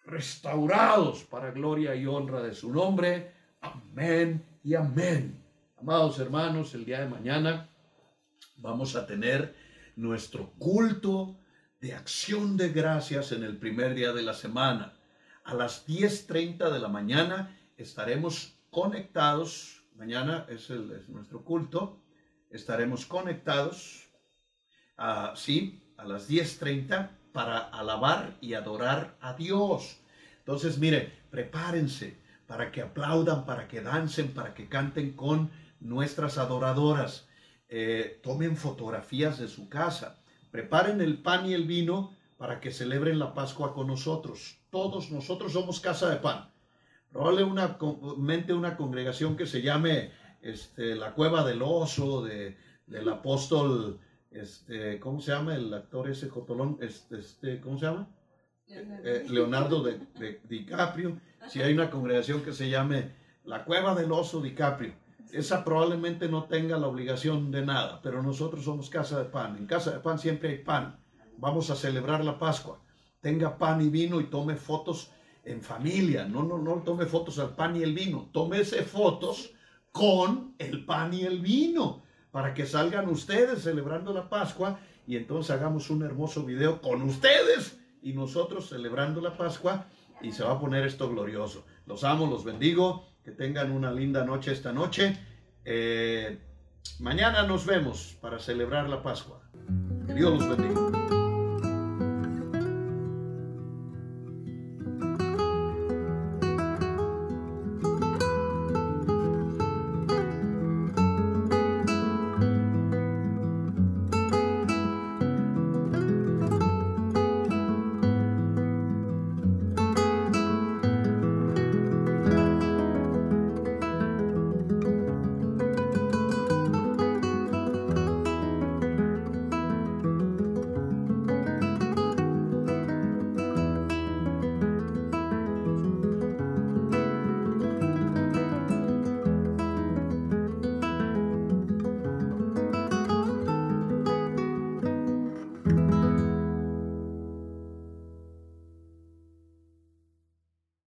restaurados 0.06 1.22
para 1.22 1.52
gloria 1.52 1.94
y 1.94 2.04
honra 2.04 2.42
de 2.42 2.52
su 2.52 2.72
nombre. 2.72 3.30
Amén 3.60 4.44
y 4.64 4.74
amén. 4.74 5.40
Amados 5.76 6.18
hermanos, 6.18 6.74
el 6.74 6.84
día 6.84 7.00
de 7.00 7.08
mañana 7.08 7.68
vamos 8.58 8.96
a 8.96 9.06
tener 9.06 9.54
nuestro 9.96 10.52
culto 10.58 11.38
de 11.80 11.94
acción 11.94 12.56
de 12.56 12.70
gracias 12.70 13.32
en 13.32 13.44
el 13.44 13.56
primer 13.56 13.94
día 13.94 14.12
de 14.12 14.22
la 14.22 14.34
semana. 14.34 14.94
A 15.44 15.54
las 15.54 15.86
10.30 15.86 16.70
de 16.70 16.78
la 16.78 16.88
mañana 16.88 17.56
estaremos 17.76 18.54
conectados. 18.70 19.82
Mañana 19.96 20.46
es, 20.48 20.70
el, 20.70 21.04
nuestro 21.08 21.44
culto. 21.44 22.02
Estaremos 22.50 23.06
conectados, 23.06 24.08
a, 24.96 25.34
sí, 25.36 25.82
a 25.96 26.04
las 26.04 26.28
10.30 26.28 27.10
para 27.32 27.58
alabar 27.58 28.36
y 28.40 28.54
adorar 28.54 29.16
a 29.20 29.34
Dios. 29.34 29.98
Entonces, 30.40 30.78
mire, 30.78 31.12
prepárense 31.30 32.16
para 32.46 32.72
que 32.72 32.82
aplaudan, 32.82 33.44
para 33.44 33.68
que 33.68 33.82
dancen, 33.82 34.32
para 34.32 34.54
que 34.54 34.68
canten 34.68 35.12
con 35.12 35.50
nuestras 35.80 36.38
adoradoras. 36.38 37.27
Eh, 37.70 38.20
tomen 38.22 38.56
fotografías 38.56 39.38
de 39.38 39.46
su 39.46 39.68
casa, 39.68 40.22
preparen 40.50 41.02
el 41.02 41.20
pan 41.20 41.46
y 41.46 41.52
el 41.52 41.66
vino 41.66 42.16
para 42.38 42.60
que 42.60 42.70
celebren 42.70 43.18
la 43.18 43.34
Pascua 43.34 43.74
con 43.74 43.86
nosotros. 43.88 44.58
Todos 44.70 45.10
nosotros 45.10 45.52
somos 45.52 45.78
casa 45.78 46.08
de 46.08 46.16
pan. 46.16 46.50
Probablemente 47.12 48.54
una 48.54 48.76
congregación 48.76 49.36
que 49.36 49.46
se 49.46 49.60
llame 49.60 50.12
este, 50.40 50.94
la 50.94 51.12
Cueva 51.12 51.44
del 51.44 51.60
Oso, 51.60 52.22
de, 52.24 52.56
del 52.86 53.08
apóstol, 53.08 54.00
este, 54.30 54.98
¿cómo 54.98 55.20
se 55.20 55.32
llama 55.32 55.54
el 55.54 55.72
actor 55.74 56.08
ese 56.08 56.30
Jotolón? 56.30 56.78
Este, 56.80 57.18
este 57.18 57.60
¿Cómo 57.60 57.78
se 57.78 57.84
llama? 57.84 58.08
Leonardo, 59.28 59.86
eh, 59.88 60.00
de, 60.14 60.20
de 60.26 60.40
DiCaprio. 60.48 61.20
Si 61.48 61.60
hay 61.60 61.74
una 61.74 61.90
congregación 61.90 62.42
que 62.42 62.52
se 62.54 62.70
llame 62.70 63.12
la 63.44 63.64
Cueva 63.64 63.94
del 63.94 64.10
Oso 64.12 64.40
DiCaprio 64.40 64.94
esa 65.32 65.64
probablemente 65.64 66.28
no 66.28 66.44
tenga 66.44 66.78
la 66.78 66.86
obligación 66.86 67.50
de 67.50 67.64
nada, 67.64 68.00
pero 68.02 68.22
nosotros 68.22 68.64
somos 68.64 68.90
casa 68.90 69.18
de 69.18 69.26
pan. 69.26 69.56
En 69.56 69.66
casa 69.66 69.90
de 69.90 70.00
pan 70.00 70.18
siempre 70.18 70.50
hay 70.50 70.58
pan. 70.58 70.98
Vamos 71.36 71.70
a 71.70 71.76
celebrar 71.76 72.24
la 72.24 72.38
Pascua. 72.38 72.80
Tenga 73.20 73.58
pan 73.58 73.80
y 73.80 73.88
vino 73.88 74.20
y 74.20 74.24
tome 74.24 74.56
fotos 74.56 75.10
en 75.44 75.62
familia. 75.62 76.24
No, 76.24 76.42
no, 76.42 76.58
no 76.58 76.82
tome 76.82 77.06
fotos 77.06 77.38
al 77.38 77.54
pan 77.54 77.76
y 77.76 77.82
el 77.82 77.94
vino. 77.94 78.28
Tómese 78.32 78.82
fotos 78.82 79.52
con 79.92 80.54
el 80.58 80.84
pan 80.84 81.14
y 81.14 81.22
el 81.22 81.40
vino 81.40 82.02
para 82.30 82.54
que 82.54 82.66
salgan 82.66 83.08
ustedes 83.08 83.62
celebrando 83.62 84.12
la 84.12 84.28
Pascua 84.28 84.78
y 85.06 85.16
entonces 85.16 85.50
hagamos 85.50 85.90
un 85.90 86.02
hermoso 86.02 86.44
video 86.44 86.80
con 86.80 87.02
ustedes 87.02 87.78
y 88.02 88.12
nosotros 88.12 88.68
celebrando 88.68 89.20
la 89.20 89.36
Pascua 89.36 89.86
y 90.20 90.32
se 90.32 90.44
va 90.44 90.52
a 90.52 90.60
poner 90.60 90.84
esto 90.84 91.08
glorioso. 91.08 91.64
Los 91.86 92.04
amo, 92.04 92.26
los 92.26 92.44
bendigo. 92.44 93.06
Que 93.28 93.34
tengan 93.34 93.72
una 93.72 93.92
linda 93.92 94.24
noche 94.24 94.52
esta 94.52 94.72
noche. 94.72 95.14
Eh, 95.62 96.38
mañana 96.98 97.42
nos 97.42 97.66
vemos 97.66 98.16
para 98.22 98.38
celebrar 98.38 98.88
la 98.88 99.02
Pascua. 99.02 99.42
Que 100.06 100.14
Dios 100.14 100.32
los 100.32 100.56
bendiga. 100.56 101.17